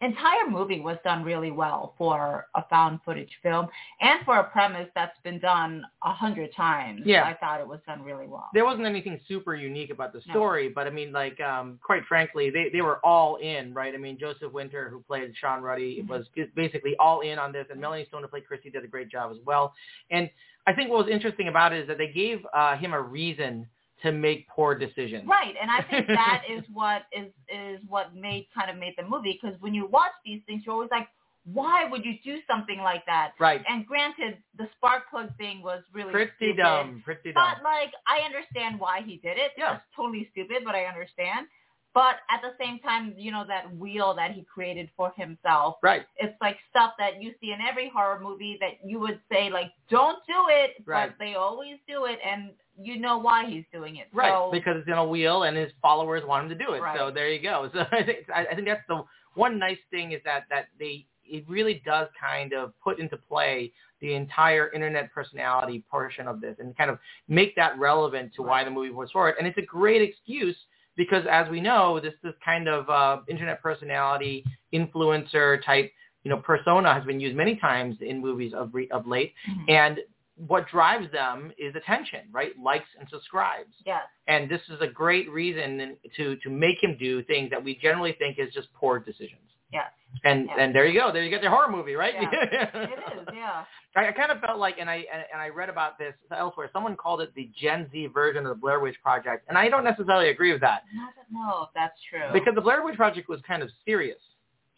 entire 0.00 0.48
movie 0.48 0.80
was 0.80 0.96
done 1.04 1.22
really 1.22 1.50
well 1.50 1.94
for 1.98 2.46
a 2.54 2.64
found 2.68 3.00
footage 3.04 3.32
film 3.42 3.68
and 4.00 4.24
for 4.24 4.38
a 4.38 4.44
premise 4.44 4.88
that's 4.94 5.18
been 5.22 5.38
done 5.38 5.84
a 6.02 6.12
hundred 6.12 6.54
times. 6.54 7.02
Yeah. 7.04 7.24
I 7.24 7.34
thought 7.34 7.60
it 7.60 7.66
was 7.68 7.80
done 7.86 8.02
really 8.02 8.26
well. 8.26 8.48
There 8.54 8.64
wasn't 8.64 8.86
anything 8.86 9.20
super 9.28 9.54
unique 9.54 9.90
about 9.90 10.12
the 10.12 10.22
No. 10.26 10.32
story, 10.34 10.68
but 10.68 10.86
I 10.86 10.90
mean, 10.90 11.12
like, 11.12 11.38
um, 11.40 11.78
quite 11.82 12.04
frankly, 12.06 12.50
they 12.50 12.70
they 12.70 12.80
were 12.82 12.98
all 13.04 13.36
in, 13.36 13.74
right? 13.74 13.94
I 13.94 13.98
mean, 13.98 14.18
Joseph 14.18 14.52
Winter, 14.52 14.88
who 14.88 15.00
played 15.00 15.36
Sean 15.36 15.60
Ruddy, 15.62 16.02
Mhm. 16.02 16.08
was 16.08 16.28
basically 16.54 16.96
all 16.96 17.20
in 17.20 17.38
on 17.38 17.52
this, 17.52 17.66
and 17.70 17.80
Melanie 17.80 18.06
Stone, 18.06 18.22
who 18.22 18.28
played 18.28 18.46
Christy, 18.46 18.70
did 18.70 18.84
a 18.84 18.88
great 18.88 19.08
job 19.08 19.30
as 19.30 19.38
well. 19.44 19.74
And 20.10 20.30
I 20.66 20.72
think 20.72 20.90
what 20.90 20.98
was 21.04 21.08
interesting 21.08 21.48
about 21.48 21.72
it 21.72 21.80
is 21.80 21.88
that 21.88 21.98
they 21.98 22.08
gave 22.12 22.46
uh, 22.54 22.76
him 22.76 22.92
a 22.92 23.00
reason 23.00 23.66
to 24.02 24.12
make 24.12 24.48
poor 24.48 24.74
decisions. 24.74 25.26
Right, 25.28 25.54
and 25.60 25.70
I 25.70 25.82
think 25.82 26.06
that 26.08 26.42
is 26.50 26.62
what 26.72 27.02
is 27.12 27.28
is 27.48 27.80
what 27.88 28.14
made 28.14 28.46
kind 28.54 28.70
of 28.70 28.76
made 28.76 28.94
the 28.96 29.04
movie 29.04 29.38
because 29.40 29.60
when 29.60 29.74
you 29.74 29.86
watch 29.86 30.12
these 30.24 30.40
things, 30.46 30.62
you're 30.64 30.74
always 30.74 30.90
like, 30.90 31.08
why 31.44 31.88
would 31.88 32.04
you 32.04 32.14
do 32.24 32.38
something 32.46 32.78
like 32.78 33.04
that? 33.06 33.32
Right. 33.38 33.62
And 33.68 33.86
granted, 33.86 34.38
the 34.58 34.68
spark 34.76 35.10
plug 35.10 35.36
thing 35.38 35.62
was 35.62 35.82
really 35.92 36.12
Pretty 36.12 36.32
stupid, 36.36 36.58
dumb. 36.58 37.02
Pretty 37.04 37.32
dumb. 37.32 37.44
But 37.56 37.64
like, 37.64 37.92
I 38.06 38.24
understand 38.24 38.78
why 38.78 39.02
he 39.04 39.16
did 39.16 39.38
it. 39.38 39.52
Yeah. 39.56 39.74
It's 39.74 39.82
totally 39.96 40.28
stupid, 40.32 40.62
but 40.64 40.74
I 40.74 40.84
understand. 40.84 41.46
But 41.92 42.16
at 42.30 42.40
the 42.40 42.52
same 42.64 42.78
time, 42.80 43.14
you 43.16 43.32
know 43.32 43.44
that 43.48 43.74
wheel 43.76 44.14
that 44.14 44.30
he 44.32 44.44
created 44.44 44.90
for 44.96 45.12
himself. 45.16 45.76
Right. 45.82 46.02
It's 46.18 46.36
like 46.40 46.56
stuff 46.70 46.92
that 46.98 47.20
you 47.20 47.32
see 47.40 47.50
in 47.50 47.58
every 47.68 47.90
horror 47.92 48.20
movie 48.22 48.58
that 48.60 48.88
you 48.88 49.00
would 49.00 49.18
say 49.30 49.50
like, 49.50 49.72
"Don't 49.88 50.18
do 50.26 50.46
it," 50.48 50.84
Right. 50.86 51.08
but 51.08 51.24
they 51.24 51.34
always 51.34 51.78
do 51.88 52.04
it, 52.04 52.20
and 52.24 52.50
you 52.82 52.98
know 52.98 53.18
why 53.18 53.46
he's 53.46 53.64
doing 53.72 53.96
it. 53.96 54.08
Right, 54.12 54.30
So, 54.30 54.50
because 54.52 54.76
it's 54.78 54.88
in 54.88 54.94
a 54.94 55.04
wheel 55.04 55.44
and 55.44 55.56
his 55.56 55.70
followers 55.82 56.22
want 56.26 56.44
him 56.50 56.58
to 56.58 56.64
do 56.64 56.72
it. 56.72 56.80
Right. 56.80 56.98
So 56.98 57.10
there 57.10 57.30
you 57.30 57.42
go. 57.42 57.70
So 57.74 57.80
I 57.92 58.02
think 58.02 58.18
I 58.34 58.54
think 58.54 58.66
that's 58.66 58.86
the 58.88 59.02
one 59.34 59.58
nice 59.58 59.78
thing 59.90 60.12
is 60.12 60.20
that 60.24 60.44
that 60.50 60.66
they 60.78 61.06
it 61.24 61.44
really 61.48 61.82
does 61.86 62.08
kind 62.20 62.52
of 62.52 62.72
put 62.82 62.98
into 62.98 63.16
play 63.16 63.72
the 64.00 64.14
entire 64.14 64.72
internet 64.72 65.12
personality 65.12 65.84
portion 65.90 66.26
of 66.26 66.40
this 66.40 66.56
and 66.58 66.76
kind 66.76 66.90
of 66.90 66.98
make 67.28 67.54
that 67.56 67.78
relevant 67.78 68.32
to 68.34 68.42
why 68.42 68.64
the 68.64 68.70
movie 68.70 68.90
was 68.90 69.10
forward. 69.10 69.34
And 69.38 69.46
it's 69.46 69.58
a 69.58 69.62
great 69.62 70.02
excuse 70.02 70.56
because 70.96 71.24
as 71.30 71.48
we 71.48 71.60
know, 71.60 72.00
this 72.00 72.14
this 72.22 72.34
kind 72.44 72.68
of 72.68 72.88
uh, 72.90 73.22
internet 73.28 73.62
personality 73.62 74.44
influencer 74.74 75.64
type 75.64 75.92
you 76.24 76.30
know 76.30 76.38
persona 76.38 76.92
has 76.92 77.04
been 77.04 77.20
used 77.20 77.36
many 77.36 77.56
times 77.56 77.96
in 78.00 78.20
movies 78.20 78.52
of 78.54 78.70
re- 78.74 78.88
of 78.90 79.06
late. 79.06 79.32
Mhm. 79.48 79.70
And 79.70 80.00
what 80.46 80.66
drives 80.68 81.10
them 81.12 81.52
is 81.58 81.74
attention, 81.76 82.20
right? 82.32 82.52
Likes 82.62 82.88
and 82.98 83.08
subscribes. 83.10 83.74
yes, 83.84 84.02
And 84.26 84.48
this 84.50 84.62
is 84.70 84.80
a 84.80 84.86
great 84.86 85.30
reason 85.30 85.96
to 86.16 86.36
to 86.36 86.50
make 86.50 86.82
him 86.82 86.96
do 86.98 87.22
things 87.24 87.50
that 87.50 87.62
we 87.62 87.76
generally 87.76 88.12
think 88.18 88.38
is 88.38 88.52
just 88.54 88.72
poor 88.72 88.98
decisions. 88.98 89.48
yes, 89.72 89.90
And 90.24 90.46
Yeah. 90.46 90.56
and 90.60 90.74
there 90.74 90.86
you 90.86 90.98
go. 90.98 91.12
There 91.12 91.22
you 91.22 91.30
get 91.30 91.42
the 91.42 91.50
horror 91.50 91.70
movie, 91.70 91.94
right? 91.94 92.14
it 92.20 92.98
is. 93.18 93.26
Yeah. 93.34 93.64
I, 93.96 94.08
I 94.08 94.12
kind 94.12 94.30
of 94.32 94.40
felt 94.40 94.58
like, 94.58 94.76
and 94.78 94.88
I 94.88 94.96
and, 95.12 95.24
and 95.32 95.40
I 95.42 95.48
read 95.48 95.68
about 95.68 95.98
this 95.98 96.14
elsewhere. 96.36 96.70
Someone 96.72 96.96
called 96.96 97.20
it 97.20 97.34
the 97.34 97.50
Gen 97.60 97.88
Z 97.92 98.06
version 98.14 98.44
of 98.46 98.50
the 98.54 98.60
Blair 98.60 98.80
Witch 98.80 98.96
Project, 99.02 99.46
and 99.48 99.58
I 99.58 99.68
don't 99.68 99.84
necessarily 99.84 100.28
agree 100.30 100.52
with 100.52 100.60
that 100.62 100.82
I 100.94 101.10
don't 101.16 101.32
know 101.42 101.64
if 101.64 101.68
that's 101.74 101.98
true. 102.08 102.28
because 102.32 102.54
the 102.54 102.60
Blair 102.60 102.84
Witch 102.84 102.96
Project 102.96 103.28
was 103.28 103.40
kind 103.46 103.62
of 103.62 103.70
serious, 103.84 104.20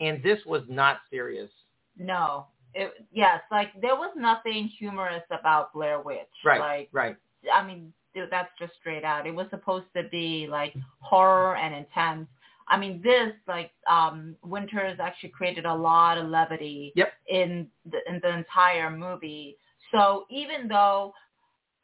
and 0.01 0.23
this 0.23 0.39
was 0.47 0.63
not 0.69 0.99
serious. 1.11 1.51
no, 1.99 2.47
it 2.75 2.93
yes, 3.13 3.41
like 3.51 3.69
there 3.81 3.97
was 3.97 4.11
nothing 4.17 4.69
humorous 4.79 5.23
about 5.31 5.73
Blair 5.73 6.01
Witch. 6.01 6.29
Right. 6.45 6.61
Like 6.61 6.89
Right. 6.93 7.17
I 7.53 7.67
mean, 7.67 7.93
dude, 8.15 8.31
that's 8.31 8.51
just 8.59 8.73
straight 8.81 9.05
out. 9.05 9.27
It 9.27 9.35
was 9.35 9.47
supposed 9.51 9.87
to 9.97 10.05
be 10.05 10.47
like 10.51 10.75
horror 11.01 11.57
and 11.57 11.75
intense. 11.75 12.29
I 12.69 12.77
mean, 12.79 13.01
this 13.03 13.33
like 13.49 13.73
um 13.91 14.37
Winters 14.43 14.99
actually 15.01 15.31
created 15.31 15.67
a 15.67 15.75
lot 15.75 16.19
of 16.19 16.29
levity 16.29 16.93
Yep. 16.97 17.13
in 17.29 17.69
the 17.91 17.99
in 18.09 18.21
the 18.23 18.31
entire 18.37 18.91
movie. 18.91 19.57
So 19.91 20.25
even 20.31 20.69
though 20.69 21.13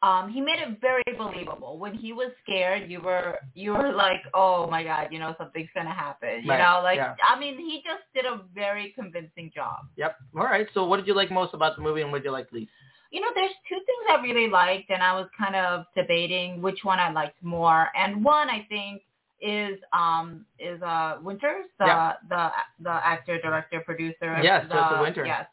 um 0.01 0.31
he 0.31 0.39
made 0.39 0.59
it 0.59 0.79
very 0.79 1.03
believable 1.17 1.77
when 1.77 1.93
he 1.93 2.13
was 2.13 2.31
scared, 2.43 2.89
you 2.89 3.01
were 3.01 3.37
you 3.53 3.71
were 3.73 3.91
like, 3.91 4.21
oh 4.33 4.67
my 4.69 4.83
god, 4.83 5.09
you 5.11 5.19
know 5.19 5.35
something's 5.37 5.69
gonna 5.75 5.93
happen. 5.93 6.41
You 6.43 6.49
Right, 6.51 6.59
know, 6.59 6.81
like 6.83 6.97
yeah. 6.97 7.15
I 7.27 7.37
mean, 7.39 7.57
he 7.57 7.81
just 7.85 8.03
did 8.15 8.25
a 8.25 8.41
very 8.55 8.93
convincing 8.95 9.51
job. 9.53 9.79
Yep. 9.97 10.15
All 10.37 10.43
right. 10.45 10.67
So 10.73 10.85
what 10.85 10.97
did 10.97 11.07
you 11.07 11.15
like 11.15 11.31
most 11.31 11.53
about 11.53 11.75
the 11.75 11.81
movie, 11.81 12.01
and 12.01 12.11
what 12.11 12.19
did 12.19 12.25
you 12.25 12.31
like 12.31 12.51
least? 12.51 12.71
You 13.11 13.21
know, 13.21 13.27
there's 13.33 13.51
two 13.67 13.75
things 13.87 14.03
I 14.09 14.21
really 14.21 14.49
liked, 14.49 14.89
and 14.91 15.01
I 15.01 15.13
was 15.19 15.27
kind 15.37 15.55
of 15.55 15.85
debating 15.95 16.61
which 16.61 16.79
one 16.83 16.99
I 16.99 17.11
liked 17.11 17.41
more. 17.43 17.87
And 17.97 18.23
one 18.23 18.49
I 18.49 18.65
think 18.69 19.01
is 19.41 19.79
um 19.93 20.45
is 20.59 20.81
uh 20.81 21.17
Winters, 21.21 21.65
the 21.79 21.85
Yeah. 21.87 22.13
the 22.29 22.51
the 22.83 22.91
actor, 22.91 23.39
director, 23.41 23.81
producer. 23.81 24.39
Yes, 24.43 24.65
the, 24.69 24.75
Joseph 24.75 25.01
Winter. 25.01 25.25
Yes, 25.25 25.47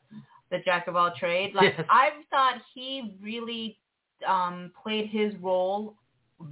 the 0.50 0.59
jack 0.64 0.87
of 0.87 0.97
all 0.97 1.11
trades. 1.18 1.54
Like 1.54 1.75
Yes. 1.78 1.87
I 1.90 2.11
thought 2.30 2.56
he 2.75 3.16
really 3.23 3.78
um 4.26 4.73
played 4.82 5.08
his 5.08 5.35
role 5.40 5.94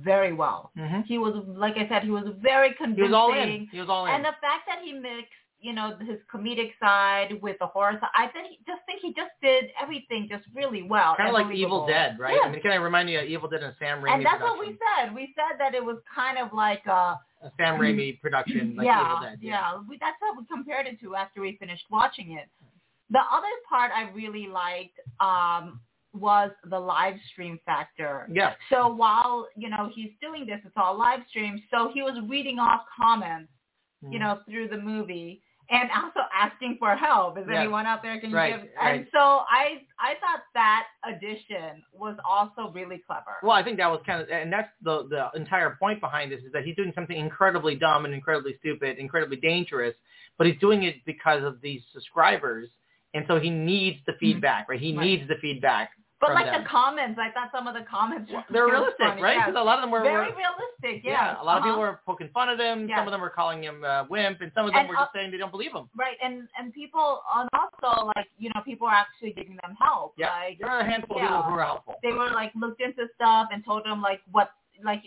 very 0.00 0.32
well. 0.32 0.70
Mm-hmm. 0.78 1.02
He 1.02 1.18
was, 1.18 1.44
like 1.46 1.76
I 1.76 1.86
said, 1.88 2.02
he 2.04 2.10
was 2.10 2.24
very 2.40 2.74
convincing. 2.74 3.04
He 3.04 3.10
was 3.10 3.14
all 3.14 3.32
in. 3.34 3.68
He 3.70 3.78
was 3.80 3.88
all 3.88 4.06
in. 4.06 4.12
And 4.14 4.24
the 4.24 4.32
fact 4.40 4.64
that 4.66 4.78
he 4.82 4.92
mixed, 4.94 5.28
you 5.60 5.74
know, 5.74 5.96
his 6.00 6.18
comedic 6.32 6.70
side 6.80 7.40
with 7.42 7.56
the 7.60 7.66
horror 7.66 7.98
side, 8.00 8.08
I 8.16 8.28
think, 8.28 8.58
just 8.66 8.80
think 8.86 9.00
he 9.02 9.12
just 9.12 9.32
did 9.42 9.66
everything 9.80 10.26
just 10.30 10.44
really 10.54 10.82
well. 10.82 11.16
kind 11.16 11.28
of 11.28 11.34
like 11.34 11.54
Evil. 11.54 11.86
Dead, 11.86 12.18
right? 12.18 12.34
Yes. 12.34 12.44
I 12.46 12.50
mean, 12.50 12.62
can 12.62 12.70
I 12.70 12.76
remind 12.76 13.10
you 13.10 13.18
of 13.18 13.26
Evil 13.26 13.48
Dead 13.48 13.62
and 13.62 13.74
Sam 13.78 14.00
Raimi 14.02 14.14
and 14.14 14.24
that's 14.24 14.38
production? 14.38 14.58
what 14.58 14.66
we 14.66 14.78
said. 14.96 15.14
We 15.14 15.34
said 15.36 15.58
that 15.58 15.74
it 15.74 15.84
was 15.84 15.98
kind 16.14 16.38
of 16.38 16.52
like 16.54 16.84
a 16.86 17.18
A 17.42 17.52
Sam 17.58 17.78
Raimi 17.78 18.20
production, 18.20 18.74
like 18.76 18.86
yeah, 18.86 19.04
Evil 19.04 19.20
Dead. 19.22 19.38
yeah. 19.42 19.80
We, 19.86 19.98
that's 20.00 20.16
what 20.20 20.36
we 20.38 20.44
compared 20.46 20.86
it 20.86 20.98
to 21.00 21.14
after 21.14 21.42
we 21.42 21.56
finished 21.60 21.84
watching 21.90 22.32
it. 22.32 22.48
The 23.10 23.20
other 23.20 23.52
part 23.68 23.90
I 23.94 24.10
really 24.12 24.48
liked 24.48 24.98
um, 25.20 25.80
was 26.14 26.50
the 26.70 26.78
live 26.78 27.14
stream 27.32 27.58
factor. 27.66 28.28
Yeah. 28.32 28.54
So 28.70 28.88
while 28.88 29.48
you 29.56 29.68
know 29.68 29.90
he's 29.94 30.10
doing 30.22 30.46
this, 30.46 30.60
it's 30.64 30.74
all 30.76 30.96
live 30.96 31.20
stream. 31.28 31.60
So 31.72 31.90
he 31.92 32.02
was 32.02 32.18
reading 32.28 32.58
off 32.58 32.82
comments, 32.96 33.50
Mm-hmm. 34.04 34.12
you 34.12 34.18
know, 34.18 34.40
through 34.48 34.68
the 34.68 34.76
movie. 34.78 35.40
And 35.70 35.88
also 35.96 36.20
asking 36.34 36.76
for 36.78 36.94
help. 36.94 37.38
Is 37.38 37.46
Yeah. 37.48 37.60
anyone 37.60 37.86
out 37.86 38.02
there? 38.02 38.20
Can 38.20 38.30
Right, 38.32 38.60
give? 38.60 38.68
right. 38.78 38.96
And 39.00 39.06
so 39.14 39.18
I, 39.18 39.80
I 39.98 40.12
thought 40.20 40.42
that 40.52 40.84
addition 41.08 41.82
was 41.90 42.16
also 42.22 42.70
really 42.70 42.98
clever. 43.06 43.36
Well, 43.42 43.52
I 43.52 43.62
think 43.62 43.78
that 43.78 43.90
was 43.90 44.00
kind 44.04 44.20
of, 44.20 44.28
and 44.28 44.52
that's 44.52 44.68
the 44.82 45.06
the 45.08 45.30
entire 45.40 45.76
point 45.80 46.02
behind 46.02 46.30
this 46.30 46.40
is 46.40 46.52
that 46.52 46.64
he's 46.66 46.76
doing 46.76 46.92
something 46.94 47.16
incredibly 47.16 47.76
dumb 47.76 48.04
and 48.04 48.12
incredibly 48.12 48.56
stupid, 48.58 48.98
incredibly 48.98 49.38
dangerous, 49.38 49.94
but 50.36 50.46
he's 50.46 50.58
doing 50.60 50.82
it 50.82 50.96
because 51.06 51.42
of 51.42 51.62
these 51.62 51.80
subscribers, 51.94 52.68
and 53.14 53.24
so 53.26 53.40
he 53.40 53.48
needs 53.48 53.96
the 54.06 54.12
feedback, 54.20 54.68
right? 54.68 54.78
He 54.78 54.90
Mm-hmm. 54.90 54.98
Right. 54.98 55.04
needs 55.06 55.28
the 55.28 55.36
feedback. 55.40 55.92
But 56.26 56.34
like 56.34 56.46
them. 56.46 56.62
the 56.62 56.68
comments, 56.68 57.18
I 57.20 57.30
thought 57.30 57.50
some 57.52 57.66
of 57.66 57.74
the 57.74 57.84
comments 57.90 58.30
were 58.32 58.42
They're 58.50 58.66
realistic, 58.66 58.98
funny. 58.98 59.22
right? 59.22 59.38
Because 59.44 59.60
a 59.60 59.64
lot 59.64 59.78
of 59.78 59.82
them 59.82 59.90
were, 59.90 60.02
Very 60.02 60.30
were 60.30 60.36
realistic. 60.36 61.04
yeah, 61.04 61.32
yes. 61.32 61.36
a 61.40 61.44
lot 61.44 61.58
of 61.58 61.62
people 61.64 61.80
Uh-huh. 61.82 61.92
were 61.92 62.00
poking 62.06 62.28
fun 62.32 62.48
at 62.48 62.58
him. 62.58 62.88
Yes. 62.88 62.98
Some 62.98 63.08
of 63.08 63.12
them 63.12 63.20
were 63.20 63.30
calling 63.30 63.62
him 63.62 63.84
uh, 63.84 64.04
wimp, 64.08 64.40
and 64.40 64.50
some 64.54 64.66
of 64.66 64.72
them 64.72 64.80
And, 64.80 64.88
were 64.88 64.96
just 64.96 65.12
saying 65.12 65.30
they 65.30 65.36
don't 65.38 65.50
believe 65.52 65.72
him. 65.72 65.88
Right, 65.96 66.16
and 66.22 66.48
and 66.58 66.72
people, 66.72 67.22
and 67.36 67.48
also 67.52 68.06
like 68.16 68.28
you 68.38 68.50
know, 68.54 68.62
people 68.64 68.86
are 68.86 68.94
actually 68.94 69.32
giving 69.32 69.58
them 69.62 69.76
help. 69.80 70.14
Yeah, 70.16 70.30
Like 70.30 70.58
there 70.58 70.68
are 70.70 70.80
a 70.80 70.84
handful 70.84 71.16
of 71.16 71.22
people 71.22 71.42
who 71.42 71.54
are 71.54 71.64
helpful. 71.64 71.94
they 72.02 72.12
were 72.12 72.30
like 72.30 72.52
looked 72.56 72.80
into 72.80 73.06
stuff 73.16 73.48
and 73.52 73.64
told 73.64 73.86
him 73.86 74.00
like 74.00 74.20
what 74.32 74.50
like 74.82 75.02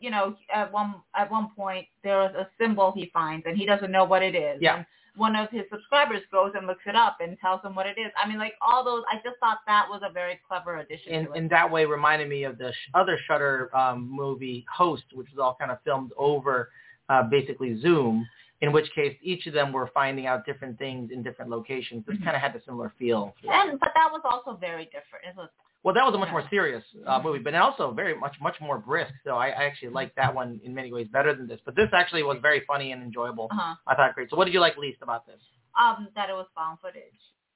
you 0.00 0.10
know 0.10 0.34
at 0.52 0.72
one 0.72 0.96
at 1.14 1.30
one 1.30 1.48
point 1.54 1.86
there 2.02 2.18
was 2.18 2.34
a 2.34 2.48
symbol 2.60 2.92
he 2.94 3.10
finds 3.12 3.46
and 3.46 3.56
he 3.56 3.64
doesn't 3.66 3.90
know 3.92 4.04
what 4.04 4.22
it 4.22 4.34
is. 4.34 4.58
Yeah. 4.60 4.76
And 4.78 4.86
one 5.16 5.36
of 5.36 5.50
his 5.50 5.62
subscribers 5.70 6.22
goes 6.32 6.52
and 6.56 6.66
looks 6.66 6.82
it 6.86 6.96
up 6.96 7.18
and 7.20 7.38
tells 7.38 7.62
him 7.64 7.74
what 7.74 7.86
it 7.86 7.98
is. 7.98 8.10
I 8.22 8.26
mean, 8.28 8.38
like 8.38 8.54
all 8.62 8.82
those. 8.84 9.02
I 9.10 9.16
just 9.16 9.38
thought 9.40 9.58
that 9.66 9.86
was 9.88 10.00
a 10.08 10.10
very 10.12 10.40
clever 10.48 10.78
addition 10.78 11.12
it. 11.14 11.28
in 11.34 11.48
that 11.48 11.70
way 11.70 11.84
reminded 11.84 12.28
me 12.28 12.44
of 12.44 12.56
the 12.58 12.72
sh- 12.72 12.90
other 12.94 13.18
Shudder 13.26 13.70
um, 13.76 14.08
movie 14.10 14.64
Host, 14.74 15.04
which 15.12 15.28
was 15.30 15.38
all 15.38 15.54
kind 15.58 15.70
of 15.70 15.78
filmed 15.84 16.12
over 16.16 16.70
uh, 17.08 17.24
basically 17.24 17.78
Zoom. 17.80 18.26
In 18.62 18.70
which 18.72 18.86
case, 18.94 19.16
each 19.20 19.46
of 19.48 19.54
them 19.54 19.72
were 19.72 19.90
finding 19.92 20.26
out 20.26 20.46
different 20.46 20.78
things 20.78 21.10
in 21.12 21.20
different 21.22 21.50
locations. 21.50 22.06
This 22.06 22.16
Mhm. 22.16 22.24
kind 22.24 22.36
of 22.36 22.42
had 22.42 22.54
a 22.54 22.62
similar 22.64 22.92
feel. 22.98 23.34
and 23.50 23.78
but 23.80 23.90
that 23.96 24.08
was 24.12 24.22
also 24.24 24.56
very 24.56 24.84
different. 24.86 25.24
It 25.28 25.34
was 25.36 25.48
Well, 25.84 25.94
that 25.94 26.04
was 26.04 26.14
a 26.14 26.18
much 26.18 26.30
more 26.30 26.44
serious 26.48 26.84
uh, 27.06 27.20
movie, 27.22 27.40
but 27.40 27.54
also 27.56 27.90
very 27.92 28.14
much 28.16 28.36
much 28.40 28.56
more 28.60 28.78
brisk. 28.78 29.12
So 29.24 29.32
I, 29.32 29.48
I 29.48 29.64
actually 29.64 29.88
liked 29.90 30.14
that 30.16 30.32
one 30.34 30.60
in 30.64 30.72
many 30.74 30.92
ways 30.92 31.08
better 31.12 31.34
than 31.34 31.48
this. 31.48 31.60
But 31.64 31.74
this 31.74 31.88
actually 31.92 32.22
was 32.22 32.38
very 32.40 32.62
funny 32.66 32.92
and 32.92 33.02
enjoyable. 33.02 33.48
uh-huh. 33.50 33.74
I 33.86 33.94
thought 33.96 34.14
great. 34.14 34.30
So 34.30 34.36
what 34.36 34.44
did 34.44 34.54
you 34.54 34.60
like 34.60 34.76
least 34.76 34.98
about 35.02 35.26
this? 35.26 35.40
um 35.80 36.08
that 36.14 36.28
it 36.28 36.34
was 36.34 36.46
found 36.54 36.78
footage. 36.80 37.02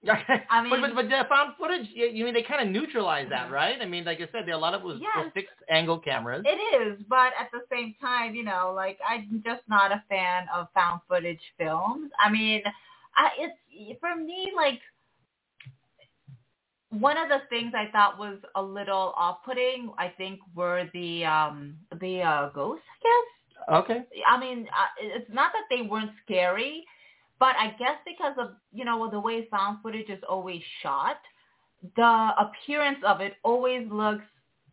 Okay. 0.08 0.44
I 0.50 0.62
mean- 0.62 0.70
but, 0.70 0.80
but, 0.80 0.94
but 0.94 1.08
the 1.08 1.22
found 1.28 1.54
footage, 1.58 1.86
you, 1.92 2.06
you 2.06 2.24
mean 2.24 2.32
they 2.34 2.42
kind 2.42 2.62
of 2.62 2.68
neutralized 2.72 3.30
that, 3.32 3.50
right? 3.50 3.76
I 3.80 3.86
mean, 3.86 4.04
like 4.04 4.18
I 4.18 4.28
said, 4.30 4.42
there, 4.46 4.54
a 4.54 4.58
lot 4.58 4.72
of 4.74 4.82
it 4.82 4.86
was, 4.86 4.98
Yes. 5.00 5.10
was 5.16 5.30
fixed 5.34 5.54
angle 5.68 5.98
cameras. 5.98 6.44
It 6.46 6.60
is, 6.80 7.02
but 7.08 7.32
at 7.40 7.50
the 7.52 7.60
same 7.72 7.94
time, 8.00 8.34
you 8.34 8.44
know, 8.44 8.72
like 8.74 8.98
I'm 9.08 9.42
just 9.44 9.62
not 9.68 9.90
a 9.92 10.02
fan 10.08 10.46
of 10.54 10.68
found 10.74 11.00
footage 11.08 11.40
films. 11.58 12.10
I 12.18 12.30
mean, 12.30 12.62
I, 13.16 13.30
it's 13.38 13.98
for 14.00 14.14
me 14.14 14.52
like 14.54 14.80
one 17.00 17.16
of 17.16 17.28
the 17.28 17.40
things 17.48 17.72
I 17.74 17.90
thought 17.90 18.18
was 18.18 18.38
a 18.54 18.62
little 18.62 19.12
off-putting. 19.16 19.92
I 19.98 20.08
think 20.16 20.40
were 20.54 20.88
the 20.92 21.24
um 21.24 21.76
the 22.00 22.22
uh, 22.22 22.48
ghosts. 22.50 22.84
I 22.94 23.08
guess. 23.08 23.78
okay. 23.84 24.04
I 24.26 24.38
mean, 24.38 24.66
uh, 24.68 24.86
it's 25.00 25.30
not 25.32 25.52
that 25.52 25.64
they 25.70 25.82
weren't 25.82 26.10
scary, 26.24 26.84
but 27.38 27.54
I 27.58 27.74
guess 27.78 27.98
because 28.06 28.34
of 28.38 28.50
you 28.72 28.84
know 28.84 29.10
the 29.10 29.20
way 29.20 29.46
found 29.50 29.78
footage 29.82 30.08
is 30.08 30.22
always 30.28 30.62
shot, 30.82 31.18
the 31.96 32.30
appearance 32.38 32.98
of 33.06 33.20
it 33.20 33.34
always 33.42 33.86
looks 33.90 34.24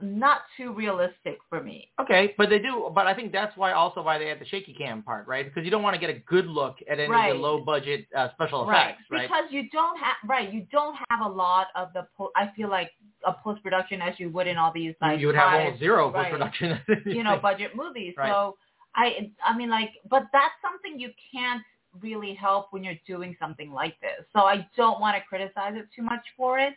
not 0.01 0.41
too 0.57 0.73
realistic 0.73 1.39
for 1.49 1.63
me. 1.63 1.89
Okay, 1.99 2.33
but 2.37 2.49
they 2.49 2.59
do. 2.59 2.91
But 2.93 3.07
I 3.07 3.13
think 3.13 3.31
that's 3.31 3.55
why 3.55 3.71
also 3.73 4.01
why 4.01 4.17
they 4.17 4.27
had 4.27 4.39
the 4.39 4.45
shaky 4.45 4.73
cam 4.73 5.01
part, 5.03 5.27
right? 5.27 5.45
Because 5.45 5.63
you 5.63 5.71
don't 5.71 5.83
want 5.83 5.93
to 5.93 5.99
get 5.99 6.09
a 6.09 6.19
good 6.19 6.45
look 6.47 6.77
at 6.89 6.99
any 6.99 7.13
of 7.13 7.35
the 7.35 7.41
low 7.41 7.63
budget 7.63 8.07
uh, 8.17 8.29
special 8.33 8.65
right 8.65 8.89
effects, 8.91 9.03
right? 9.11 9.21
because 9.29 9.45
you 9.51 9.69
don't 9.71 9.97
have 9.97 10.15
right 10.27 10.51
you 10.51 10.65
don't 10.71 10.95
have 11.09 11.21
a 11.21 11.27
lot 11.29 11.67
of 11.75 11.89
the 11.93 12.05
po- 12.17 12.31
i 12.35 12.49
feel 12.55 12.69
like 12.69 12.91
a 13.25 13.33
post 13.33 13.61
production 13.63 14.01
as 14.01 14.13
you 14.19 14.29
would 14.29 14.47
in 14.47 14.57
all 14.57 14.71
these 14.73 14.93
like 15.01 15.19
you 15.19 15.27
would 15.27 15.35
have 15.35 15.49
high- 15.49 15.63
almost 15.63 15.79
zero 15.79 16.11
right, 16.11 16.31
post 16.31 16.31
production. 16.31 16.79
you 17.05 17.23
know 17.23 17.37
budget 17.41 17.71
movies 17.75 18.13
Right. 18.17 18.29
so 18.31 18.57
i 18.95 19.31
i 19.45 19.55
mean 19.55 19.69
like 19.69 19.91
but 20.09 20.23
that's 20.33 20.53
something 20.61 20.99
you 20.99 21.09
can't 21.33 21.61
really 22.01 22.33
help 22.33 22.67
when 22.71 22.83
you're 22.83 22.99
doing 23.07 23.35
something 23.39 23.71
like 23.71 23.99
this 24.01 24.25
so 24.33 24.41
i 24.41 24.67
don't 24.75 24.99
want 24.99 25.15
to 25.15 25.21
criticize 25.27 25.73
it 25.75 25.87
too 25.95 26.01
much 26.01 26.25
for 26.35 26.59
it 26.59 26.73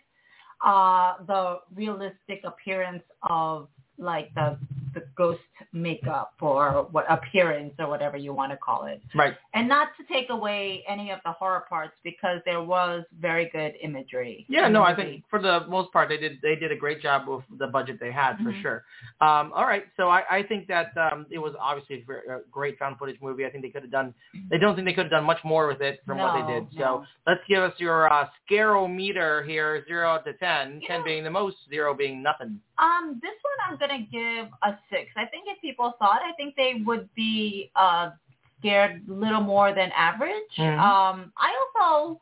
uh 0.64 1.14
the 1.26 1.58
realistic 1.74 2.40
appearance 2.44 3.02
of 3.28 3.68
like 3.98 4.32
the 4.34 4.58
the 4.96 5.04
ghost 5.14 5.40
makeup 5.72 6.32
or 6.40 6.88
what 6.90 7.04
appearance 7.10 7.74
or 7.78 7.86
whatever 7.88 8.16
you 8.16 8.32
want 8.32 8.50
to 8.50 8.56
call 8.56 8.86
it 8.86 9.00
right. 9.14 9.34
and 9.54 9.68
not 9.68 9.88
to 9.98 10.02
take 10.12 10.30
away 10.30 10.82
any 10.88 11.10
of 11.10 11.18
the 11.24 11.32
horror 11.32 11.64
parts 11.68 11.92
because 12.02 12.40
there 12.46 12.62
was 12.62 13.04
very 13.20 13.48
good 13.52 13.74
imagery. 13.82 14.46
Yeah, 14.48 14.68
no, 14.68 14.82
I 14.82 14.96
think 14.96 15.22
for 15.28 15.40
the 15.40 15.66
most 15.68 15.92
part 15.92 16.08
they 16.08 16.16
did 16.16 16.38
they 16.42 16.56
did 16.56 16.72
a 16.72 16.76
great 16.76 17.00
job 17.02 17.28
with 17.28 17.44
the 17.58 17.66
budget 17.66 17.98
they 18.00 18.10
had 18.10 18.36
for 18.38 18.52
Mhm. 18.52 18.62
sure. 18.62 18.84
Um, 19.20 19.52
all 19.54 19.66
right, 19.66 19.84
so 19.98 20.08
I, 20.08 20.22
I 20.30 20.42
think 20.42 20.66
that 20.68 20.96
um, 20.96 21.26
it 21.30 21.38
was 21.38 21.54
obviously 21.60 22.04
a 22.28 22.38
great 22.50 22.78
found 22.78 22.98
footage 22.98 23.20
movie. 23.20 23.44
I 23.44 23.50
think 23.50 23.62
they 23.62 23.70
could 23.70 23.82
have 23.82 23.90
done. 23.90 24.14
They 24.50 24.56
don't 24.58 24.74
think 24.74 24.86
they 24.86 24.94
could 24.94 25.04
have 25.06 25.10
done 25.10 25.24
much 25.24 25.42
more 25.44 25.66
with 25.68 25.82
it 25.82 26.00
from 26.06 26.18
what 26.18 26.32
they 26.40 26.54
did. 26.54 26.68
So 26.72 26.78
no. 26.78 27.04
let's 27.26 27.40
give 27.48 27.62
us 27.62 27.74
your 27.78 28.10
uh, 28.12 28.26
scarometer 28.50 29.46
here, 29.46 29.84
zero 29.86 30.18
to 30.24 30.32
ten. 30.34 30.80
You 30.80 30.88
Ten 30.88 31.00
know- 31.00 31.04
being 31.04 31.24
the 31.24 31.30
most, 31.30 31.56
zero 31.68 31.92
being 31.94 32.22
nothing. 32.22 32.60
Um, 32.78 33.18
this 33.22 33.32
one 33.42 33.58
I'm 33.66 33.78
gonna 33.78 34.06
give 34.12 34.48
a 34.62 34.78
six. 34.90 35.10
I 35.16 35.26
think 35.26 35.44
if 35.48 35.60
people 35.60 35.94
saw 35.98 36.16
it, 36.16 36.22
I 36.24 36.32
think 36.36 36.54
they 36.56 36.82
would 36.84 37.08
be 37.14 37.70
uh 37.76 38.10
scared 38.58 39.02
a 39.08 39.12
little 39.12 39.42
more 39.42 39.74
than 39.74 39.90
average. 39.96 40.56
Mhm. 40.58 40.78
Um, 40.78 41.32
I 41.36 41.54
also, 41.76 42.20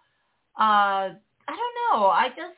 uh, 0.59 1.15
I 1.47 1.57
don't 1.57 1.77
know. 2.01 2.07
I 2.09 2.29
just 2.31 2.57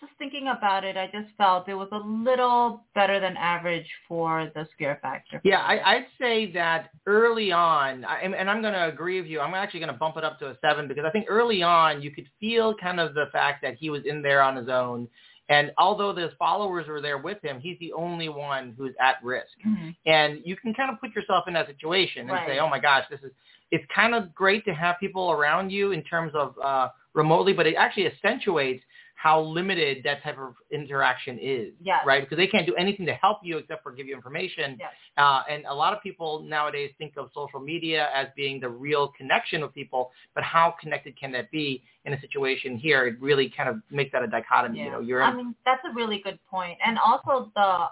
just 0.00 0.12
thinking 0.18 0.48
about 0.56 0.84
it, 0.84 0.96
I 0.96 1.06
just 1.06 1.34
felt 1.36 1.68
it 1.68 1.74
was 1.74 1.88
a 1.90 1.98
little 1.98 2.84
better 2.94 3.18
than 3.18 3.36
average 3.36 3.86
for 4.06 4.50
the 4.54 4.66
scare 4.72 4.98
factor. 5.02 5.40
Yeah, 5.42 5.58
I, 5.58 5.96
I'd 5.96 6.06
say 6.20 6.52
that 6.52 6.90
early 7.06 7.50
on, 7.50 8.04
I, 8.04 8.20
and 8.20 8.34
and 8.34 8.48
I'm 8.48 8.60
going 8.62 8.74
to 8.74 8.86
agree 8.86 9.20
with 9.20 9.28
you. 9.28 9.40
I'm 9.40 9.54
actually 9.54 9.80
going 9.80 9.92
to 9.92 9.98
bump 9.98 10.16
it 10.16 10.24
up 10.24 10.38
to 10.38 10.50
a 10.50 10.58
seven 10.60 10.86
because 10.86 11.04
I 11.04 11.10
think 11.10 11.26
early 11.28 11.62
on 11.64 12.00
you 12.00 12.12
could 12.12 12.28
feel 12.38 12.74
kind 12.76 13.00
of 13.00 13.14
the 13.14 13.26
fact 13.32 13.60
that 13.62 13.74
he 13.74 13.90
was 13.90 14.02
in 14.06 14.22
there 14.22 14.40
on 14.40 14.54
his 14.54 14.68
own, 14.68 15.08
and 15.48 15.72
although 15.78 16.14
his 16.14 16.32
followers 16.38 16.86
were 16.88 17.00
there 17.00 17.18
with 17.18 17.40
him, 17.42 17.60
he's 17.60 17.78
the 17.78 17.92
only 17.92 18.28
one 18.28 18.74
who's 18.76 18.94
at 19.00 19.16
risk. 19.22 19.58
Mhm. 19.66 19.96
And 20.06 20.42
you 20.44 20.56
can 20.56 20.74
kind 20.74 20.90
of 20.90 21.00
put 21.00 21.14
yourself 21.14 21.48
in 21.48 21.54
that 21.54 21.66
situation 21.66 22.28
and 22.28 22.38
say, 22.46 22.58
"Oh 22.58 22.68
my 22.68 22.78
gosh, 22.78 23.06
this 23.08 23.22
is." 23.22 23.32
It's 23.70 23.84
kind 23.94 24.14
of 24.14 24.34
great 24.34 24.64
to 24.64 24.72
have 24.74 24.98
people 24.98 25.30
around 25.30 25.70
you 25.70 25.92
in 25.92 26.02
terms 26.02 26.34
of 26.34 26.58
uh, 26.58 26.88
remotely, 27.12 27.52
but 27.52 27.66
it 27.66 27.74
actually 27.74 28.06
accentuates 28.06 28.82
how 29.18 29.40
limited 29.40 30.00
that 30.04 30.22
type 30.22 30.38
of 30.38 30.54
interaction 30.70 31.40
is, 31.40 31.72
Yes. 31.82 32.06
right? 32.06 32.22
Because 32.22 32.36
they 32.36 32.46
can't 32.46 32.68
do 32.68 32.74
anything 32.76 33.04
to 33.06 33.14
help 33.14 33.38
you 33.42 33.58
except 33.58 33.82
for 33.82 33.90
give 33.90 34.06
you 34.06 34.14
information. 34.14 34.76
Yes. 34.78 34.92
Uh, 35.16 35.42
and 35.50 35.64
a 35.66 35.74
lot 35.74 35.92
of 35.92 36.00
people 36.00 36.38
nowadays 36.44 36.92
think 36.98 37.14
of 37.16 37.28
social 37.34 37.58
media 37.58 38.10
as 38.14 38.28
being 38.36 38.60
the 38.60 38.68
real 38.68 39.08
connection 39.08 39.60
with 39.60 39.74
people, 39.74 40.12
but 40.36 40.44
how 40.44 40.72
connected 40.80 41.18
can 41.18 41.32
that 41.32 41.50
be 41.50 41.82
in 42.04 42.12
a 42.12 42.20
situation 42.20 42.78
here? 42.78 43.08
It 43.08 43.20
really 43.20 43.50
kind 43.50 43.68
of 43.68 43.80
makes 43.90 44.12
that 44.12 44.22
a 44.22 44.28
dichotomy. 44.28 44.78
You 44.84 44.92
know, 44.92 45.00
you're 45.00 45.20
I 45.20 45.34
mean, 45.34 45.52
that's 45.64 45.82
a 45.90 45.92
really 45.94 46.20
good 46.22 46.38
point. 46.48 46.78
And 46.86 46.96
also 46.96 47.50
the 47.56 47.86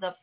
the 0.00 0.14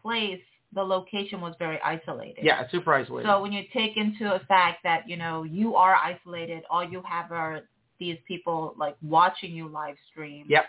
place, 0.00 0.40
the 0.72 0.82
location 0.82 1.42
was 1.42 1.54
very 1.58 1.78
isolated. 1.82 2.42
yeah, 2.42 2.66
super 2.70 2.94
isolated. 2.94 3.28
So 3.28 3.42
when 3.42 3.52
you 3.52 3.64
take 3.74 3.98
into 3.98 4.40
fact 4.48 4.82
that, 4.84 5.06
you 5.06 5.18
know, 5.18 5.42
you 5.42 5.76
are 5.76 5.94
isolated, 5.96 6.62
all 6.70 6.82
you 6.82 7.02
have 7.06 7.30
are 7.32 7.64
these 8.00 8.18
people 8.26 8.74
like 8.76 8.96
watching 9.02 9.52
you 9.52 9.68
live 9.68 9.94
stream. 10.10 10.46
Yep. 10.48 10.64